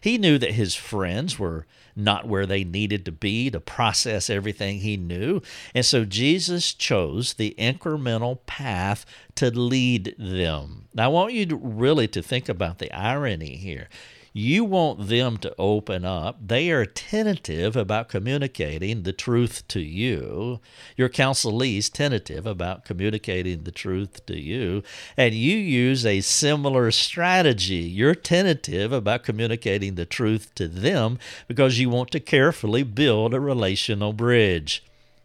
He 0.00 0.18
knew 0.18 0.38
that 0.38 0.52
his 0.52 0.74
friends 0.74 1.38
were 1.38 1.66
not 1.96 2.26
where 2.26 2.46
they 2.46 2.64
needed 2.64 3.04
to 3.04 3.12
be 3.12 3.50
to 3.50 3.60
process 3.60 4.30
everything 4.30 4.78
he 4.78 4.96
knew. 4.96 5.42
And 5.74 5.84
so 5.84 6.04
Jesus 6.04 6.72
chose 6.72 7.34
the 7.34 7.54
incremental 7.58 8.38
path 8.46 9.04
to 9.36 9.50
lead 9.50 10.14
them. 10.18 10.88
Now, 10.94 11.04
I 11.04 11.08
want 11.08 11.32
you 11.32 11.46
to 11.46 11.56
really 11.56 12.08
to 12.08 12.22
think 12.22 12.48
about 12.48 12.78
the 12.78 12.92
irony 12.92 13.56
here. 13.56 13.88
You 14.32 14.64
want 14.64 15.08
them 15.08 15.38
to 15.38 15.52
open 15.58 16.04
up. 16.04 16.38
They 16.46 16.70
are 16.70 16.86
tentative 16.86 17.74
about 17.74 18.08
communicating 18.08 19.02
the 19.02 19.12
truth 19.12 19.66
to 19.68 19.80
you. 19.80 20.60
Your 20.96 21.08
counselee's 21.08 21.90
tentative 21.90 22.46
about 22.46 22.84
communicating 22.84 23.64
the 23.64 23.72
truth 23.72 24.24
to 24.26 24.38
you. 24.38 24.84
And 25.16 25.34
you 25.34 25.56
use 25.56 26.06
a 26.06 26.20
similar 26.20 26.92
strategy. 26.92 27.74
You're 27.74 28.14
tentative 28.14 28.92
about 28.92 29.24
communicating 29.24 29.96
the 29.96 30.06
truth 30.06 30.54
to 30.54 30.68
them 30.68 31.18
because 31.48 31.80
you 31.80 31.90
want 31.90 32.12
to 32.12 32.20
carefully 32.20 32.84
build 32.84 33.34
a 33.34 33.40
relational 33.40 34.12
bridge. 34.12 34.84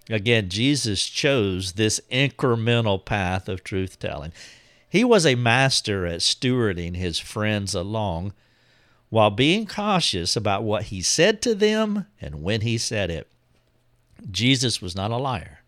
Again, 0.10 0.50
Jesus 0.50 1.08
chose 1.08 1.74
this 1.74 2.02
incremental 2.12 3.04
path 3.04 3.48
of 3.48 3.64
truth 3.64 4.00
telling. 4.00 4.32
He 4.90 5.04
was 5.04 5.28
a 5.28 5.36
master 5.36 6.08
at 6.08 6.22
stewarding 6.22 6.96
his 6.96 7.20
friends 7.20 7.76
along 7.76 8.34
while 9.16 9.32
being 9.32 9.66
cautious 9.66 10.36
about 10.36 10.62
what 10.62 10.84
he 10.84 11.02
said 11.02 11.42
to 11.42 11.56
them 11.56 12.06
and 12.20 12.44
when 12.44 12.60
he 12.60 12.78
said 12.78 13.10
it. 13.10 13.26
Jesus 14.30 14.82
was 14.82 14.94
not 14.94 15.10
a 15.10 15.16
liar, 15.16 15.60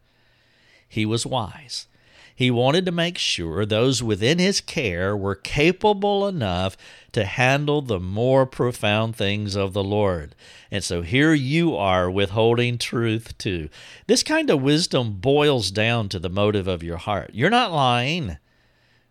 he 0.90 1.06
was 1.06 1.26
wise. 1.26 1.88
He 2.36 2.52
wanted 2.52 2.86
to 2.86 2.92
make 2.92 3.18
sure 3.18 3.66
those 3.66 4.04
within 4.04 4.38
his 4.38 4.60
care 4.60 5.16
were 5.16 5.34
capable 5.34 6.28
enough 6.28 6.76
to 7.14 7.24
handle 7.24 7.82
the 7.82 8.02
more 8.02 8.46
profound 8.46 9.16
things 9.16 9.56
of 9.56 9.72
the 9.72 9.84
Lord. 9.84 10.36
And 10.70 10.84
so 10.84 11.02
here 11.02 11.34
you 11.34 11.74
are 11.74 12.12
withholding 12.12 12.78
truth 12.78 13.38
too. 13.38 13.70
This 14.08 14.24
kind 14.24 14.50
of 14.50 14.62
wisdom 14.62 15.14
boils 15.14 15.72
down 15.72 16.10
to 16.10 16.20
the 16.20 16.30
motive 16.30 16.68
of 16.68 16.84
your 16.84 16.98
heart. 16.98 17.32
You're 17.34 17.50
not 17.50 17.72
lying 17.72 18.40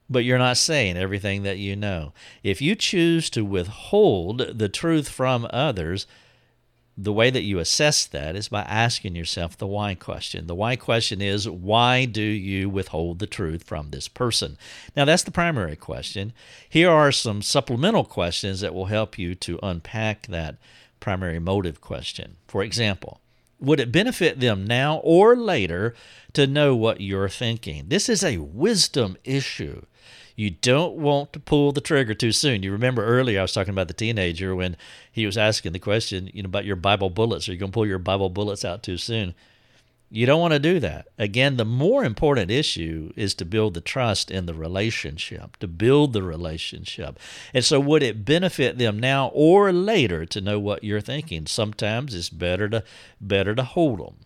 but 0.09 0.25
you're 0.25 0.39
not 0.39 0.57
saying 0.57 0.97
everything 0.97 1.43
that 1.43 1.59
you 1.59 1.77
know. 1.77 2.13
If 2.43 2.63
you 2.63 2.75
choose 2.75 3.29
to 3.31 3.45
withhold 3.45 4.59
the 4.59 4.69
truth 4.69 5.09
from 5.09 5.47
others, 5.51 6.07
the 6.99 7.13
way 7.13 7.29
that 7.29 7.43
you 7.43 7.59
assess 7.59 8.07
that 8.07 8.37
is 8.37 8.49
by 8.49 8.63
asking 8.63 9.15
yourself 9.15 9.57
the 9.57 9.67
why 9.67 9.95
question. 9.95 10.47
The 10.47 10.55
why 10.55 10.77
question 10.77 11.21
is 11.21 11.49
why 11.49 12.07
do 12.07 12.23
you 12.23 12.71
withhold 12.71 13.19
the 13.19 13.27
truth 13.27 13.65
from 13.65 13.91
this 13.91 14.09
person? 14.09 14.57
Now, 14.97 15.05
that's 15.05 15.23
the 15.23 15.31
primary 15.31 15.77
question. 15.77 16.33
Here 16.69 16.91
are 16.91 17.13
some 17.13 17.43
supplemental 17.43 18.05
questions 18.05 18.61
that 18.61 18.75
will 18.75 18.87
help 18.87 19.19
you 19.19 19.35
to 19.35 19.59
unpack 19.63 20.29
that 20.29 20.57
primary 21.01 21.39
motive 21.39 21.83
question. 21.83 22.37
For 22.49 22.63
example, 22.63 23.21
would 23.61 23.81
it 23.81 23.93
benefit 23.93 24.41
them 24.41 24.67
now 24.67 24.97
or 24.99 25.37
later 25.37 25.95
to 26.33 26.47
know 26.47 26.75
what 26.75 27.03
you're 27.03 27.29
thinking? 27.29 27.89
This 27.89 28.09
is 28.09 28.25
a 28.25 28.39
wisdom 28.39 29.19
issue 29.25 29.83
you 30.37 30.51
don't 30.51 30.95
want 30.97 31.33
to 31.33 31.41
pull 31.41 31.73
the 31.73 31.81
trigger 31.81 32.15
too 32.15 32.31
soon. 32.31 32.63
You 32.63 32.71
remember 32.71 33.05
earlier 33.05 33.39
I 33.39 33.43
was 33.43 33.53
talking 33.53 33.73
about 33.73 33.89
the 33.89 33.95
teenager 33.95 34.55
when 34.55 34.77
he 35.11 35.25
was 35.25 35.39
asking 35.39 35.73
the 35.73 35.79
question, 35.79 36.31
you 36.33 36.43
know, 36.43 36.47
about 36.47 36.67
your 36.67 36.77
Bible 36.77 37.09
bullets. 37.09 37.49
Are 37.49 37.53
you 37.53 37.59
going 37.59 37.73
to 37.73 37.75
pull 37.75 37.87
your 37.87 37.99
Bible 37.99 38.29
bullets 38.29 38.65
out 38.65 38.83
too 38.83 38.99
soon? 38.99 39.35
You 40.09 40.25
don't 40.27 40.41
want 40.41 40.53
to 40.53 40.61
do 40.61 40.79
that. 40.79 41.09
Again, 41.19 41.57
the 41.57 41.65
more 41.65 42.05
important 42.05 42.51
issue 42.51 43.13
is 43.17 43.35
to 43.37 43.45
build 43.45 43.75
the 43.75 43.81
trust 43.81 44.31
in 44.31 44.47
the 44.47 44.55
relationship, 44.55 45.57
to 45.57 45.67
build 45.67 46.13
the 46.13 46.23
relationship. 46.23 47.19
And 47.53 47.65
so, 47.65 47.81
would 47.81 48.05
it 48.05 48.25
benefit 48.25 48.79
them 48.79 49.01
now 49.01 49.33
or 49.35 49.73
later 49.73 50.25
to 50.27 50.41
know 50.41 50.61
what 50.61 50.85
you're 50.85 51.01
thinking? 51.01 51.47
Sometimes 51.47 52.15
it's 52.15 52.29
better 52.29 52.69
to 52.69 52.85
better 53.21 53.55
to 53.57 53.65
hold 53.65 53.99
them 53.99 54.26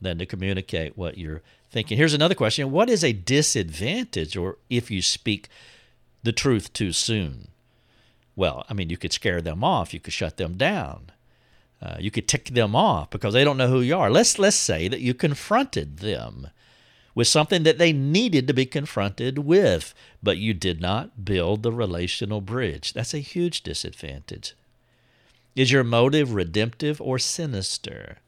than 0.00 0.18
to 0.18 0.26
communicate 0.26 0.96
what 0.96 1.18
you're 1.18 1.42
thinking. 1.70 1.96
Here's 1.96 2.14
another 2.14 2.34
question 2.34 2.70
What 2.70 2.90
is 2.90 3.04
a 3.04 3.12
disadvantage, 3.12 4.36
or 4.36 4.58
if 4.68 4.90
you 4.90 5.02
speak 5.02 5.48
the 6.22 6.32
truth 6.32 6.72
too 6.72 6.92
soon? 6.92 7.48
Well, 8.36 8.64
I 8.68 8.74
mean, 8.74 8.90
you 8.90 8.96
could 8.96 9.12
scare 9.12 9.40
them 9.40 9.62
off, 9.62 9.92
you 9.92 10.00
could 10.00 10.12
shut 10.12 10.36
them 10.36 10.56
down. 10.56 11.12
Uh, 11.82 11.96
you 11.98 12.10
could 12.10 12.28
tick 12.28 12.50
them 12.50 12.76
off 12.76 13.08
because 13.08 13.32
they 13.32 13.42
don't 13.42 13.56
know 13.56 13.68
who 13.68 13.80
you 13.80 13.96
are. 13.96 14.10
Let's 14.10 14.38
let's 14.38 14.56
say 14.56 14.86
that 14.88 15.00
you 15.00 15.14
confronted 15.14 15.98
them 15.98 16.48
with 17.14 17.26
something 17.26 17.62
that 17.62 17.78
they 17.78 17.92
needed 17.92 18.46
to 18.46 18.54
be 18.54 18.66
confronted 18.66 19.38
with, 19.38 19.94
but 20.22 20.36
you 20.36 20.54
did 20.54 20.80
not 20.80 21.24
build 21.24 21.62
the 21.62 21.72
relational 21.72 22.40
bridge. 22.40 22.92
That's 22.92 23.14
a 23.14 23.18
huge 23.18 23.62
disadvantage. 23.62 24.54
Is 25.56 25.72
your 25.72 25.84
motive 25.84 26.34
redemptive 26.34 27.00
or 27.00 27.18
sinister? 27.18 28.18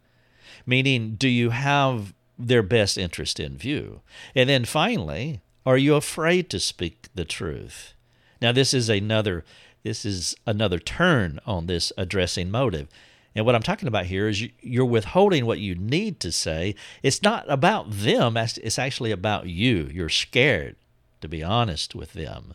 Meaning, 0.66 1.16
do 1.16 1.28
you 1.28 1.50
have 1.50 2.14
their 2.38 2.62
best 2.62 2.98
interest 2.98 3.38
in 3.40 3.56
view? 3.56 4.00
And 4.34 4.48
then 4.48 4.64
finally, 4.64 5.40
are 5.64 5.76
you 5.76 5.94
afraid 5.94 6.50
to 6.50 6.60
speak 6.60 7.08
the 7.14 7.24
truth? 7.24 7.94
Now, 8.40 8.52
this 8.52 8.74
is 8.74 8.88
another 8.88 9.44
this 9.82 10.04
is 10.04 10.36
another 10.46 10.78
turn 10.78 11.40
on 11.44 11.66
this 11.66 11.92
addressing 11.98 12.50
motive. 12.50 12.86
And 13.34 13.44
what 13.44 13.56
I'm 13.56 13.62
talking 13.62 13.88
about 13.88 14.06
here 14.06 14.28
is 14.28 14.46
you're 14.60 14.84
withholding 14.84 15.44
what 15.44 15.58
you 15.58 15.74
need 15.74 16.20
to 16.20 16.30
say. 16.30 16.76
It's 17.02 17.22
not 17.22 17.50
about 17.50 17.90
them, 17.90 18.36
it's 18.36 18.78
actually 18.78 19.10
about 19.10 19.48
you. 19.48 19.90
You're 19.92 20.08
scared 20.08 20.76
to 21.22 21.28
be 21.28 21.42
honest 21.42 21.94
with 21.94 22.12
them. 22.12 22.54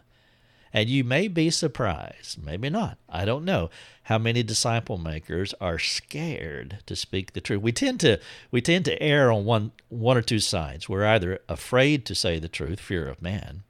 And 0.73 0.89
you 0.89 1.03
may 1.03 1.27
be 1.27 1.49
surprised, 1.49 2.43
maybe 2.43 2.69
not, 2.69 2.97
I 3.09 3.25
don't 3.25 3.45
know, 3.45 3.69
how 4.03 4.17
many 4.17 4.43
disciple 4.43 4.97
makers 4.97 5.53
are 5.59 5.79
scared 5.79 6.79
to 6.85 6.95
speak 6.95 7.33
the 7.33 7.41
truth. 7.41 7.61
We 7.61 7.71
tend 7.71 7.99
to 8.01 8.19
we 8.51 8.61
tend 8.61 8.85
to 8.85 9.01
err 9.01 9.31
on 9.31 9.45
one 9.45 9.71
one 9.89 10.17
or 10.17 10.21
two 10.21 10.39
sides. 10.39 10.89
We're 10.89 11.05
either 11.05 11.39
afraid 11.47 12.05
to 12.05 12.15
say 12.15 12.39
the 12.39 12.47
truth, 12.47 12.79
fear 12.79 13.07
of 13.07 13.21
man, 13.21 13.63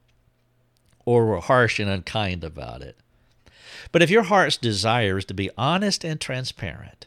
or 1.04 1.26
we're 1.26 1.40
harsh 1.40 1.78
and 1.78 1.90
unkind 1.90 2.44
about 2.44 2.82
it. 2.82 2.96
But 3.92 4.02
if 4.02 4.10
your 4.10 4.24
heart's 4.24 4.56
desire 4.56 5.18
is 5.18 5.24
to 5.26 5.34
be 5.34 5.50
honest 5.56 6.04
and 6.04 6.20
transparent, 6.20 7.06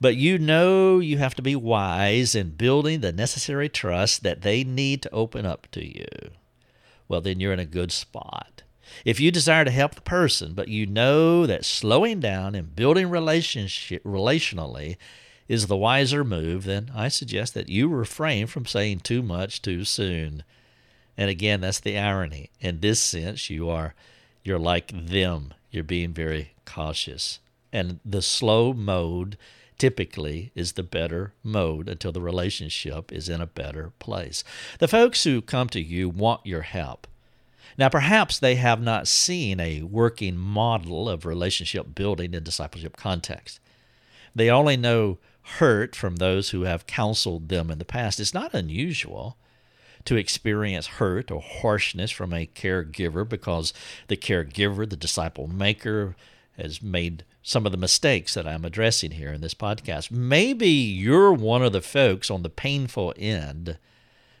but 0.00 0.16
you 0.16 0.38
know 0.38 0.98
you 0.98 1.18
have 1.18 1.34
to 1.36 1.42
be 1.42 1.56
wise 1.56 2.34
in 2.34 2.50
building 2.50 3.00
the 3.00 3.12
necessary 3.12 3.68
trust 3.68 4.22
that 4.22 4.42
they 4.42 4.64
need 4.64 5.02
to 5.02 5.10
open 5.12 5.46
up 5.46 5.66
to 5.72 5.84
you, 5.86 6.30
well, 7.08 7.20
then 7.20 7.40
you're 7.40 7.52
in 7.52 7.60
a 7.60 7.66
good 7.66 7.92
spot. 7.92 8.63
If 9.04 9.20
you 9.20 9.30
desire 9.30 9.64
to 9.64 9.70
help 9.70 9.94
the 9.94 10.00
person, 10.00 10.54
but 10.54 10.68
you 10.68 10.86
know 10.86 11.46
that 11.46 11.64
slowing 11.64 12.20
down 12.20 12.54
and 12.54 12.74
building 12.74 13.10
relationship 13.10 14.02
relationally 14.04 14.96
is 15.48 15.66
the 15.66 15.76
wiser 15.76 16.24
move, 16.24 16.64
then 16.64 16.90
I 16.94 17.08
suggest 17.08 17.54
that 17.54 17.68
you 17.68 17.88
refrain 17.88 18.46
from 18.46 18.66
saying 18.66 19.00
too 19.00 19.22
much 19.22 19.60
too 19.62 19.84
soon. 19.84 20.42
And 21.16 21.30
again, 21.30 21.60
that's 21.60 21.80
the 21.80 21.98
irony. 21.98 22.50
In 22.60 22.80
this 22.80 23.00
sense, 23.00 23.50
you 23.50 23.68
are 23.68 23.94
you're 24.42 24.58
like 24.58 24.92
them. 24.92 25.54
You're 25.70 25.84
being 25.84 26.12
very 26.12 26.52
cautious. 26.64 27.40
And 27.72 27.98
the 28.04 28.22
slow 28.22 28.72
mode 28.72 29.36
typically 29.78 30.52
is 30.54 30.72
the 30.72 30.82
better 30.82 31.32
mode 31.42 31.88
until 31.88 32.12
the 32.12 32.20
relationship 32.20 33.12
is 33.12 33.28
in 33.28 33.40
a 33.40 33.46
better 33.46 33.92
place. 33.98 34.44
The 34.78 34.88
folks 34.88 35.24
who 35.24 35.42
come 35.42 35.68
to 35.70 35.80
you 35.80 36.08
want 36.08 36.46
your 36.46 36.62
help. 36.62 37.06
Now, 37.76 37.88
perhaps 37.88 38.38
they 38.38 38.54
have 38.56 38.80
not 38.80 39.08
seen 39.08 39.58
a 39.58 39.82
working 39.82 40.36
model 40.36 41.08
of 41.08 41.26
relationship 41.26 41.94
building 41.94 42.34
in 42.34 42.44
discipleship 42.44 42.96
context. 42.96 43.60
They 44.34 44.50
only 44.50 44.76
know 44.76 45.18
hurt 45.58 45.94
from 45.94 46.16
those 46.16 46.50
who 46.50 46.62
have 46.62 46.86
counseled 46.86 47.48
them 47.48 47.70
in 47.70 47.78
the 47.78 47.84
past. 47.84 48.20
It's 48.20 48.34
not 48.34 48.54
unusual 48.54 49.36
to 50.04 50.16
experience 50.16 50.86
hurt 50.86 51.30
or 51.30 51.40
harshness 51.40 52.10
from 52.10 52.32
a 52.32 52.46
caregiver 52.46 53.28
because 53.28 53.72
the 54.08 54.16
caregiver, 54.16 54.88
the 54.88 54.96
disciple 54.96 55.46
maker, 55.46 56.14
has 56.56 56.82
made 56.82 57.24
some 57.42 57.66
of 57.66 57.72
the 57.72 57.78
mistakes 57.78 58.34
that 58.34 58.46
I'm 58.46 58.64
addressing 58.64 59.12
here 59.12 59.32
in 59.32 59.40
this 59.40 59.54
podcast. 59.54 60.10
Maybe 60.10 60.68
you're 60.68 61.32
one 61.32 61.62
of 61.62 61.72
the 61.72 61.80
folks 61.80 62.30
on 62.30 62.42
the 62.42 62.50
painful 62.50 63.12
end 63.18 63.78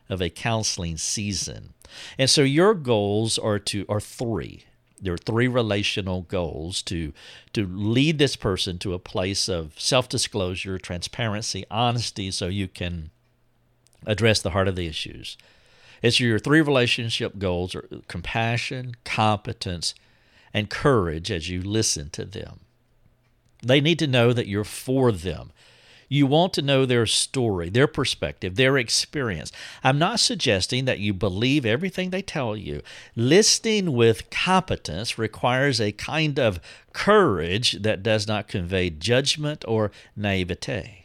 of 0.08 0.20
a 0.20 0.30
counseling 0.30 0.96
season. 0.96 1.74
And 2.18 2.28
so 2.28 2.42
your 2.42 2.74
goals 2.74 3.38
are 3.38 3.58
to 3.60 3.84
are 3.88 4.00
three. 4.00 4.64
There 5.00 5.12
are 5.12 5.18
three 5.18 5.48
relational 5.48 6.22
goals 6.22 6.82
to 6.82 7.12
to 7.52 7.66
lead 7.66 8.18
this 8.18 8.36
person 8.36 8.78
to 8.78 8.94
a 8.94 8.98
place 8.98 9.48
of 9.48 9.78
self-disclosure, 9.78 10.78
transparency, 10.78 11.64
honesty 11.70 12.30
so 12.30 12.48
you 12.48 12.68
can 12.68 13.10
address 14.06 14.40
the 14.40 14.50
heart 14.50 14.68
of 14.68 14.76
the 14.76 14.86
issues. 14.86 15.36
It's 16.02 16.20
your 16.20 16.38
three 16.38 16.60
relationship 16.60 17.38
goals 17.38 17.74
are 17.74 17.88
compassion, 18.08 18.94
competence, 19.04 19.94
and 20.52 20.68
courage 20.68 21.30
as 21.30 21.48
you 21.48 21.62
listen 21.62 22.10
to 22.10 22.24
them. 22.24 22.60
They 23.62 23.80
need 23.80 23.98
to 24.00 24.06
know 24.06 24.34
that 24.34 24.46
you're 24.46 24.64
for 24.64 25.10
them. 25.10 25.50
You 26.08 26.26
want 26.26 26.52
to 26.54 26.62
know 26.62 26.86
their 26.86 27.06
story, 27.06 27.70
their 27.70 27.86
perspective, 27.86 28.56
their 28.56 28.76
experience. 28.78 29.52
I'm 29.82 29.98
not 29.98 30.20
suggesting 30.20 30.84
that 30.84 30.98
you 30.98 31.12
believe 31.14 31.64
everything 31.64 32.10
they 32.10 32.22
tell 32.22 32.56
you. 32.56 32.82
Listening 33.16 33.92
with 33.92 34.30
competence 34.30 35.18
requires 35.18 35.80
a 35.80 35.92
kind 35.92 36.38
of 36.38 36.60
courage 36.92 37.82
that 37.82 38.02
does 38.02 38.26
not 38.26 38.48
convey 38.48 38.90
judgment 38.90 39.64
or 39.66 39.90
naivete. 40.16 41.03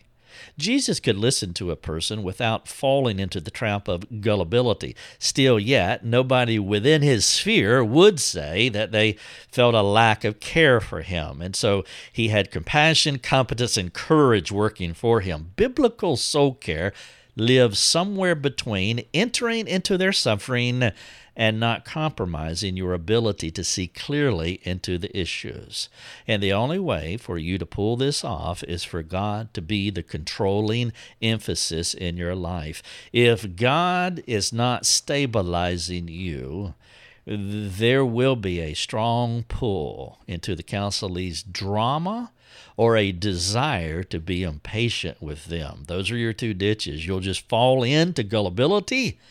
Jesus 0.60 1.00
could 1.00 1.18
listen 1.18 1.54
to 1.56 1.72
a 1.72 1.76
person 1.76 2.22
without 2.22 2.68
falling 2.68 3.20
into 3.20 3.40
the 3.40 3.50
trap 3.50 3.88
of 3.88 4.22
gullibility. 4.22 4.96
Still, 5.18 5.60
yet, 5.60 6.06
nobody 6.06 6.60
within 6.60 7.02
his 7.02 7.26
sphere 7.26 7.84
would 7.84 8.20
say 8.20 8.70
that 8.70 8.92
they 8.92 9.16
felt 9.52 9.74
a 9.74 9.82
lack 9.82 10.24
of 10.24 10.40
care 10.40 10.80
for 10.80 11.02
him. 11.02 11.42
And 11.42 11.56
so 11.56 11.84
he 12.12 12.28
had 12.28 12.52
compassion, 12.52 13.20
competence, 13.20 13.78
and 13.78 13.94
courage 13.94 14.52
working 14.52 14.94
for 14.94 15.22
him. 15.22 15.54
Biblical 15.56 16.18
soul 16.18 16.54
care 16.54 16.94
lives 17.36 17.80
somewhere 17.80 18.36
between 18.36 19.06
entering 19.14 19.68
into 19.68 19.98
their 19.98 20.14
suffering 20.14 20.92
and 21.40 21.58
not 21.58 21.86
compromising 21.86 22.76
your 22.76 22.94
ability 22.94 23.50
to 23.50 23.64
see 23.64 23.88
clearly 23.88 24.60
into 24.64 24.98
the 24.98 25.18
issues. 25.18 25.88
And 26.28 26.44
the 26.44 26.52
only 26.52 26.80
way 26.80 27.16
for 27.16 27.38
you 27.38 27.58
to 27.58 27.66
pull 27.66 27.96
this 27.96 28.26
off 28.26 28.62
is 28.64 28.84
for 28.84 29.02
God 29.04 29.54
to 29.54 29.62
be 29.62 29.90
the 29.90 30.04
controlling 30.04 30.92
emphasis 31.22 31.94
in 31.94 32.18
your 32.18 32.36
life. 32.36 32.84
If 33.14 33.56
God 33.56 34.22
is 34.28 34.52
not 34.52 34.86
stabilizing 34.86 36.10
you, 36.10 36.74
there 37.26 38.06
will 38.06 38.36
be 38.36 38.60
a 38.60 38.74
strong 38.74 39.44
pull 39.44 40.20
into 40.28 40.56
the 40.56 40.64
counselee's 40.64 41.42
drama 41.42 42.34
or 42.76 42.98
a 42.98 43.14
desire 43.14 44.04
to 44.04 44.20
be 44.20 44.44
impatient 44.44 45.22
with 45.22 45.46
them. 45.46 45.86
Those 45.88 46.12
are 46.12 46.18
your 46.18 46.34
two 46.34 46.54
ditches. 46.54 47.08
You'll 47.08 47.22
just 47.22 47.48
fall 47.48 47.82
into 47.84 48.24
gullibility 48.24 49.22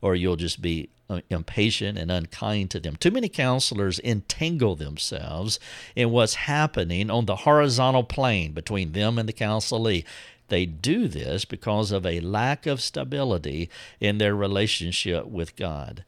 or 0.00 0.14
you'll 0.14 0.36
just 0.36 0.62
be 0.62 0.90
Uh, 1.10 1.22
impatient 1.30 1.96
and 1.96 2.10
unkind 2.10 2.70
to 2.70 2.78
them. 2.78 2.94
Too 2.94 3.10
many 3.10 3.30
counselors 3.30 3.98
entangle 4.00 4.76
themselves 4.76 5.58
in 5.96 6.10
what's 6.10 6.34
happening 6.34 7.10
on 7.10 7.24
the 7.24 7.36
horizontal 7.36 8.04
plane 8.04 8.52
between 8.52 8.92
them 8.92 9.18
and 9.18 9.26
the 9.26 9.32
counselee. 9.32 10.04
They 10.48 10.66
do 10.66 11.08
this 11.08 11.46
because 11.46 11.92
of 11.92 12.04
a 12.04 12.20
lack 12.20 12.66
of 12.66 12.82
stability 12.82 13.70
in 14.00 14.18
their 14.18 14.36
relationship 14.36 15.24
with 15.24 15.56
God. 15.56 16.04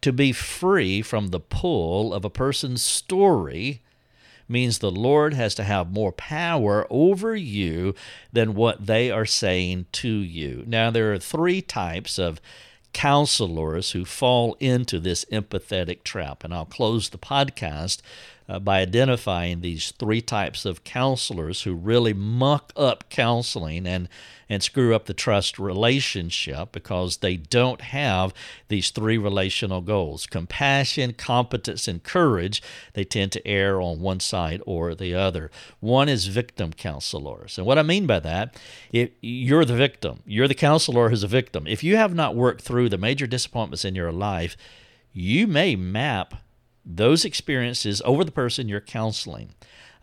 To 0.00 0.12
be 0.12 0.32
free 0.32 1.02
from 1.02 1.28
the 1.28 1.38
pull 1.38 2.12
of 2.12 2.24
a 2.24 2.30
person's 2.30 2.82
story 2.82 3.80
means 4.48 4.78
the 4.78 4.90
Lord 4.90 5.34
has 5.34 5.54
to 5.54 5.62
have 5.62 5.92
more 5.92 6.10
power 6.10 6.84
over 6.90 7.36
you 7.36 7.94
than 8.32 8.54
what 8.54 8.88
they 8.88 9.08
are 9.08 9.24
saying 9.24 9.86
to 9.92 10.08
you. 10.08 10.64
Now, 10.66 10.90
there 10.90 11.12
are 11.12 11.18
three 11.20 11.62
types 11.62 12.18
of 12.18 12.40
counselors 12.92 13.92
who 13.92 14.04
fall 14.04 14.56
into 14.60 14.98
this 14.98 15.24
empathetic 15.26 16.04
trap. 16.04 16.44
And 16.44 16.52
I'll 16.52 16.64
close 16.64 17.08
the 17.08 17.18
podcast 17.18 18.00
uh, 18.52 18.58
by 18.58 18.80
identifying 18.80 19.60
these 19.60 19.92
three 19.92 20.20
types 20.20 20.66
of 20.66 20.84
counselors 20.84 21.62
who 21.62 21.74
really 21.74 22.12
muck 22.12 22.70
up 22.76 23.08
counseling 23.08 23.86
and 23.86 24.08
and 24.46 24.62
screw 24.62 24.94
up 24.94 25.06
the 25.06 25.14
trust 25.14 25.58
relationship 25.58 26.72
because 26.72 27.18
they 27.18 27.34
don't 27.38 27.80
have 27.80 28.34
these 28.68 28.90
three 28.90 29.16
relational 29.16 29.80
goals 29.80 30.26
compassion, 30.26 31.14
competence, 31.14 31.88
and 31.88 32.02
courage. 32.02 32.62
They 32.92 33.04
tend 33.04 33.32
to 33.32 33.48
err 33.48 33.80
on 33.80 34.00
one 34.00 34.20
side 34.20 34.60
or 34.66 34.94
the 34.94 35.14
other. 35.14 35.50
One 35.80 36.10
is 36.10 36.26
victim 36.26 36.74
counselors. 36.74 37.56
And 37.56 37.66
what 37.66 37.78
I 37.78 37.82
mean 37.82 38.06
by 38.06 38.20
that, 38.20 38.60
you're 38.92 39.64
the 39.64 39.76
victim, 39.76 40.20
you're 40.26 40.48
the 40.48 40.54
counselor 40.54 41.08
who's 41.08 41.22
a 41.22 41.28
victim. 41.28 41.66
If 41.66 41.82
you 41.82 41.96
have 41.96 42.14
not 42.14 42.36
worked 42.36 42.60
through 42.60 42.90
the 42.90 42.98
major 42.98 43.26
disappointments 43.26 43.86
in 43.86 43.94
your 43.94 44.12
life, 44.12 44.58
you 45.14 45.46
may 45.46 45.74
map 45.74 46.34
those 46.84 47.24
experiences 47.24 48.02
over 48.04 48.24
the 48.24 48.32
person 48.32 48.68
you're 48.68 48.80
counseling. 48.80 49.50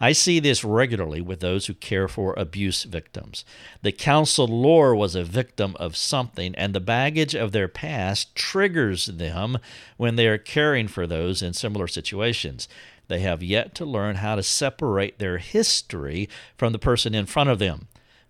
I 0.02 0.14
see 0.14 0.40
this 0.40 0.64
regularly 0.64 1.20
with 1.20 1.42
those 1.42 1.66
who 1.66 1.74
care 1.74 2.08
for 2.08 2.34
abuse 2.38 2.84
victims. 2.84 3.44
The 3.82 3.92
counselor 3.92 4.96
was 4.96 5.14
a 5.14 5.26
victim 5.26 5.76
of 5.78 5.98
something, 5.98 6.56
and 6.56 6.74
the 6.74 6.80
baggage 6.80 7.36
of 7.36 7.52
their 7.52 7.68
past 7.68 8.34
triggers 8.34 9.08
them 9.08 9.58
when 9.98 10.16
they 10.16 10.28
are 10.28 10.38
caring 10.38 10.88
for 10.88 11.06
those 11.06 11.42
in 11.42 11.54
similar 11.54 11.88
situations. 11.88 12.70
They 13.10 13.20
have 13.20 13.44
yet 13.44 13.76
to 13.76 13.86
learn 13.86 14.18
how 14.18 14.36
to 14.36 14.44
separate 14.44 15.20
their 15.20 15.40
history 15.40 16.30
from 16.56 16.72
the 16.72 16.80
person 16.80 17.14
in 17.14 17.26
front 17.26 17.50
of 17.50 17.60
them. 17.60 17.88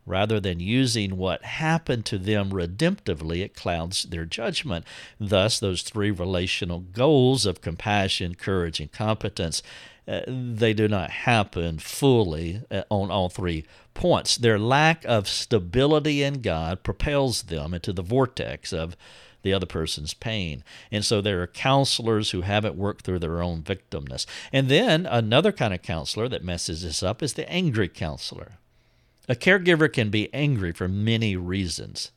Rather 0.10 0.40
than 0.40 0.60
using 0.60 1.18
what 1.18 1.44
happened 1.44 2.06
to 2.08 2.18
them 2.18 2.50
redemptively, 2.50 3.42
it 3.44 3.56
clouds 3.56 4.04
their 4.04 4.26
judgment. 4.26 4.84
Thus, 5.20 5.60
those 5.60 5.84
three 5.84 6.12
relational 6.12 6.80
goals 6.80 7.46
of 7.46 7.62
compassion, 7.62 8.36
courage, 8.36 8.80
and 8.80 8.92
competence 8.92 9.62
uh, 10.10 10.22
they 10.28 10.74
do 10.74 10.88
not 10.88 11.12
happen 11.12 11.78
fully 11.78 12.64
uh, 12.72 12.82
on 12.90 13.12
all 13.12 13.30
three 13.30 13.64
points. 13.94 14.38
Their 14.38 14.58
lack 14.58 15.06
of 15.06 15.28
stability 15.28 16.24
in 16.24 16.42
God 16.42 16.82
propels 16.82 17.44
them 17.44 17.76
into 17.76 17.94
the 17.94 18.02
vortex 18.02 18.74
of 18.74 18.98
the 19.44 19.54
other 19.54 19.68
person's 19.68 20.16
pain. 20.16 20.64
And 20.92 21.06
so 21.06 21.22
there 21.22 21.42
are 21.44 21.48
counselors 21.48 22.32
who 22.32 22.42
haven't 22.42 22.76
worked 22.76 23.06
through 23.06 23.20
their 23.20 23.42
own 23.42 23.62
victimness. 23.62 24.26
And 24.52 24.68
then 24.68 25.06
another 25.06 25.52
kind 25.52 25.76
of 25.76 25.84
counselor 25.84 26.28
that 26.30 26.44
messes 26.44 26.82
this 26.82 27.04
up 27.04 27.22
is 27.22 27.34
the 27.34 27.50
angry 27.50 27.88
counselor. 27.88 28.59
A 29.30 29.36
caregiver 29.36 29.92
can 29.92 30.10
be 30.10 30.34
angry 30.34 30.72
for 30.72 30.88
many 30.88 31.36
reasons. 31.36 32.12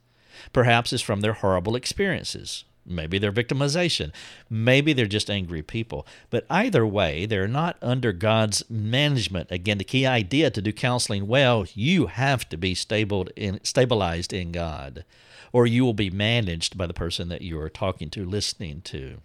Perhaps 0.54 0.94
it's 0.94 1.02
from 1.02 1.20
their 1.20 1.34
horrible 1.34 1.76
experiences. 1.76 2.64
Maybe 2.86 3.18
they're 3.18 3.30
victimization. 3.30 4.12
Maybe 4.48 4.94
they're 4.94 5.06
just 5.06 5.30
angry 5.30 5.62
people. 5.62 6.06
But 6.30 6.46
either 6.48 6.86
way, 6.86 7.26
they're 7.26 7.46
not 7.46 7.76
under 7.82 8.12
God's 8.12 8.68
management. 8.70 9.52
Again, 9.52 9.76
the 9.78 9.84
key 9.84 10.06
idea 10.06 10.50
to 10.50 10.62
do 10.62 10.72
counseling 10.72 11.28
well, 11.28 11.66
you 11.74 12.06
have 12.06 12.48
to 12.48 12.56
be 12.56 12.74
stable 12.74 13.28
in, 13.36 13.60
stabilized 13.62 14.32
in 14.32 14.50
God, 14.50 15.04
or 15.52 15.66
you 15.66 15.84
will 15.84 15.94
be 15.94 16.10
managed 16.10 16.76
by 16.76 16.86
the 16.86 16.94
person 16.94 17.28
that 17.28 17.42
you 17.42 17.60
are 17.60 17.68
talking 17.68 18.08
to, 18.10 18.24
listening 18.24 18.80
to. 18.82 19.18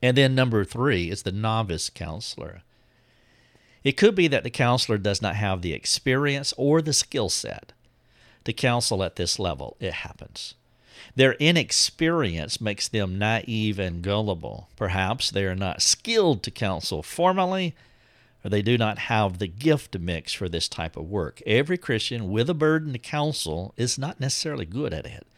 And 0.00 0.16
then 0.16 0.34
number 0.34 0.64
three 0.64 1.10
is 1.10 1.24
the 1.24 1.32
novice 1.32 1.90
counselor. 1.90 2.62
It 3.86 3.96
could 3.96 4.16
be 4.16 4.26
that 4.26 4.42
the 4.42 4.50
counselor 4.50 4.98
does 4.98 5.22
not 5.22 5.36
have 5.36 5.62
the 5.62 5.72
experience 5.72 6.52
or 6.56 6.82
the 6.82 6.92
skill 6.92 7.28
set 7.28 7.72
to 8.42 8.52
counsel 8.52 9.04
at 9.04 9.14
this 9.14 9.38
level. 9.38 9.76
It 9.78 9.92
happens. 9.92 10.54
Their 11.14 11.34
inexperience 11.34 12.60
makes 12.60 12.88
them 12.88 13.16
naive 13.16 13.78
and 13.78 14.02
gullible. 14.02 14.68
Perhaps 14.74 15.30
they 15.30 15.44
are 15.44 15.54
not 15.54 15.82
skilled 15.82 16.42
to 16.42 16.50
counsel 16.50 17.04
formally, 17.04 17.76
or 18.44 18.50
they 18.50 18.60
do 18.60 18.76
not 18.76 18.98
have 18.98 19.38
the 19.38 19.46
gift 19.46 19.96
mix 19.96 20.32
for 20.32 20.48
this 20.48 20.66
type 20.66 20.96
of 20.96 21.08
work. 21.08 21.40
Every 21.46 21.78
Christian 21.78 22.28
with 22.28 22.50
a 22.50 22.54
burden 22.54 22.92
to 22.92 22.98
counsel 22.98 23.72
is 23.76 23.96
not 23.96 24.18
necessarily 24.18 24.66
good 24.66 24.92
at 24.92 25.06
it. 25.06 25.28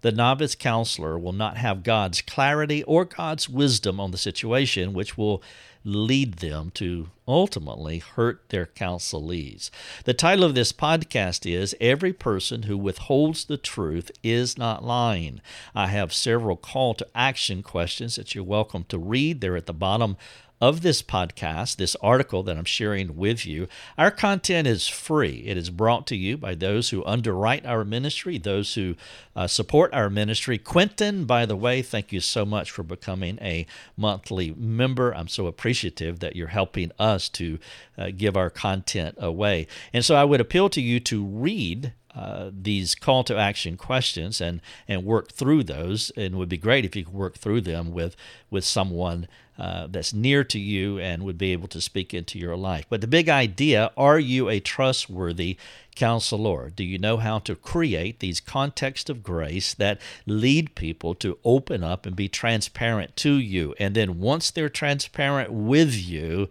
The 0.00 0.10
novice 0.10 0.56
counselor 0.56 1.16
will 1.16 1.32
not 1.32 1.56
have 1.56 1.84
God's 1.84 2.20
clarity 2.20 2.82
or 2.82 3.04
God's 3.04 3.48
wisdom 3.48 4.00
on 4.00 4.10
the 4.10 4.18
situation, 4.18 4.92
which 4.92 5.16
will 5.16 5.40
lead 5.84 6.34
them 6.34 6.70
to 6.74 7.10
ultimately 7.26 7.98
hurt 7.98 8.48
their 8.48 8.66
counselees. 8.66 9.70
The 10.04 10.14
title 10.14 10.44
of 10.44 10.54
this 10.54 10.72
podcast 10.72 11.50
is 11.50 11.74
Every 11.80 12.12
Person 12.12 12.64
Who 12.64 12.76
Withholds 12.76 13.44
the 13.44 13.56
Truth 13.56 14.10
Is 14.22 14.58
Not 14.58 14.84
Lying. 14.84 15.40
I 15.74 15.88
have 15.88 16.12
several 16.12 16.56
call 16.56 16.94
to 16.94 17.06
action 17.14 17.62
questions 17.62 18.16
that 18.16 18.34
you're 18.34 18.44
welcome 18.44 18.84
to 18.90 18.98
read. 18.98 19.40
They're 19.40 19.56
at 19.56 19.66
the 19.66 19.72
bottom 19.72 20.16
of 20.62 20.82
this 20.82 21.02
podcast, 21.02 21.74
this 21.74 21.96
article 21.96 22.44
that 22.44 22.56
I'm 22.56 22.64
sharing 22.64 23.16
with 23.16 23.44
you. 23.44 23.66
Our 23.98 24.12
content 24.12 24.68
is 24.68 24.86
free. 24.86 25.42
It 25.44 25.56
is 25.56 25.70
brought 25.70 26.06
to 26.06 26.16
you 26.16 26.38
by 26.38 26.54
those 26.54 26.90
who 26.90 27.04
underwrite 27.04 27.66
our 27.66 27.84
ministry, 27.84 28.38
those 28.38 28.74
who 28.74 28.94
uh, 29.34 29.48
support 29.48 29.92
our 29.92 30.08
ministry. 30.08 30.58
Quentin, 30.58 31.24
by 31.24 31.46
the 31.46 31.56
way, 31.56 31.82
thank 31.82 32.12
you 32.12 32.20
so 32.20 32.44
much 32.44 32.70
for 32.70 32.84
becoming 32.84 33.40
a 33.42 33.66
monthly 33.96 34.54
member. 34.56 35.12
I'm 35.12 35.26
so 35.26 35.48
appreciative 35.48 36.20
that 36.20 36.36
you're 36.36 36.46
helping 36.46 36.92
us 36.96 37.28
to 37.30 37.58
uh, 37.98 38.10
give 38.16 38.36
our 38.36 38.48
content 38.48 39.16
away. 39.18 39.66
And 39.92 40.04
so 40.04 40.14
I 40.14 40.22
would 40.22 40.40
appeal 40.40 40.68
to 40.68 40.80
you 40.80 41.00
to 41.00 41.24
read 41.24 41.92
uh, 42.14 42.50
these 42.52 42.94
call 42.94 43.24
to 43.24 43.36
action 43.36 43.76
questions 43.76 44.40
and 44.40 44.60
and 44.86 45.04
work 45.04 45.32
through 45.32 45.64
those. 45.64 46.10
And 46.16 46.36
would 46.36 46.48
be 46.48 46.58
great 46.58 46.84
if 46.84 46.94
you 46.94 47.04
could 47.04 47.14
work 47.14 47.36
through 47.36 47.62
them 47.62 47.92
with 47.92 48.16
with 48.50 48.64
someone 48.64 49.28
uh, 49.58 49.86
that's 49.86 50.12
near 50.12 50.44
to 50.44 50.58
you 50.58 50.98
and 50.98 51.22
would 51.22 51.38
be 51.38 51.52
able 51.52 51.68
to 51.68 51.80
speak 51.80 52.12
into 52.14 52.38
your 52.38 52.56
life. 52.56 52.86
But 52.88 53.00
the 53.00 53.06
big 53.06 53.28
idea: 53.28 53.92
Are 53.96 54.18
you 54.18 54.48
a 54.48 54.60
trustworthy 54.60 55.56
counselor? 55.94 56.70
Do 56.70 56.84
you 56.84 56.98
know 56.98 57.18
how 57.18 57.38
to 57.40 57.54
create 57.54 58.20
these 58.20 58.40
contexts 58.40 59.08
of 59.08 59.22
grace 59.22 59.74
that 59.74 60.00
lead 60.26 60.74
people 60.74 61.14
to 61.16 61.38
open 61.44 61.82
up 61.84 62.06
and 62.06 62.16
be 62.16 62.28
transparent 62.28 63.16
to 63.16 63.34
you? 63.34 63.74
And 63.78 63.94
then 63.94 64.20
once 64.20 64.50
they're 64.50 64.68
transparent 64.68 65.50
with 65.52 65.94
you 65.94 66.48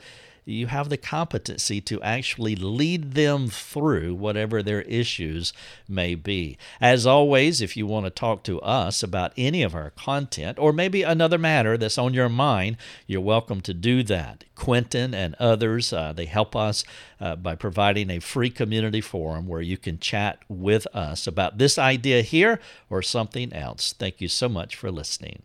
you 0.51 0.67
have 0.67 0.89
the 0.89 0.97
competency 0.97 1.81
to 1.81 2.01
actually 2.01 2.55
lead 2.55 3.13
them 3.13 3.47
through 3.47 4.15
whatever 4.15 4.61
their 4.61 4.81
issues 4.83 5.53
may 5.87 6.15
be. 6.15 6.57
As 6.79 7.05
always, 7.05 7.61
if 7.61 7.75
you 7.75 7.85
want 7.87 8.05
to 8.05 8.09
talk 8.09 8.43
to 8.43 8.59
us 8.61 9.03
about 9.03 9.33
any 9.37 9.63
of 9.63 9.75
our 9.75 9.91
content 9.91 10.57
or 10.59 10.73
maybe 10.73 11.03
another 11.03 11.37
matter 11.37 11.77
that's 11.77 11.97
on 11.97 12.13
your 12.13 12.29
mind, 12.29 12.77
you're 13.07 13.21
welcome 13.21 13.61
to 13.61 13.73
do 13.73 14.03
that. 14.03 14.43
Quentin 14.55 15.13
and 15.13 15.35
others, 15.35 15.91
uh, 15.91 16.13
they 16.13 16.25
help 16.25 16.55
us 16.55 16.83
uh, 17.19 17.35
by 17.35 17.55
providing 17.55 18.09
a 18.09 18.19
free 18.19 18.49
community 18.49 19.01
forum 19.01 19.47
where 19.47 19.61
you 19.61 19.77
can 19.77 19.99
chat 19.99 20.39
with 20.47 20.87
us 20.93 21.27
about 21.27 21.57
this 21.57 21.77
idea 21.77 22.21
here 22.21 22.59
or 22.89 23.01
something 23.01 23.51
else. 23.53 23.93
Thank 23.93 24.21
you 24.21 24.27
so 24.27 24.47
much 24.47 24.75
for 24.75 24.91
listening. 24.91 25.43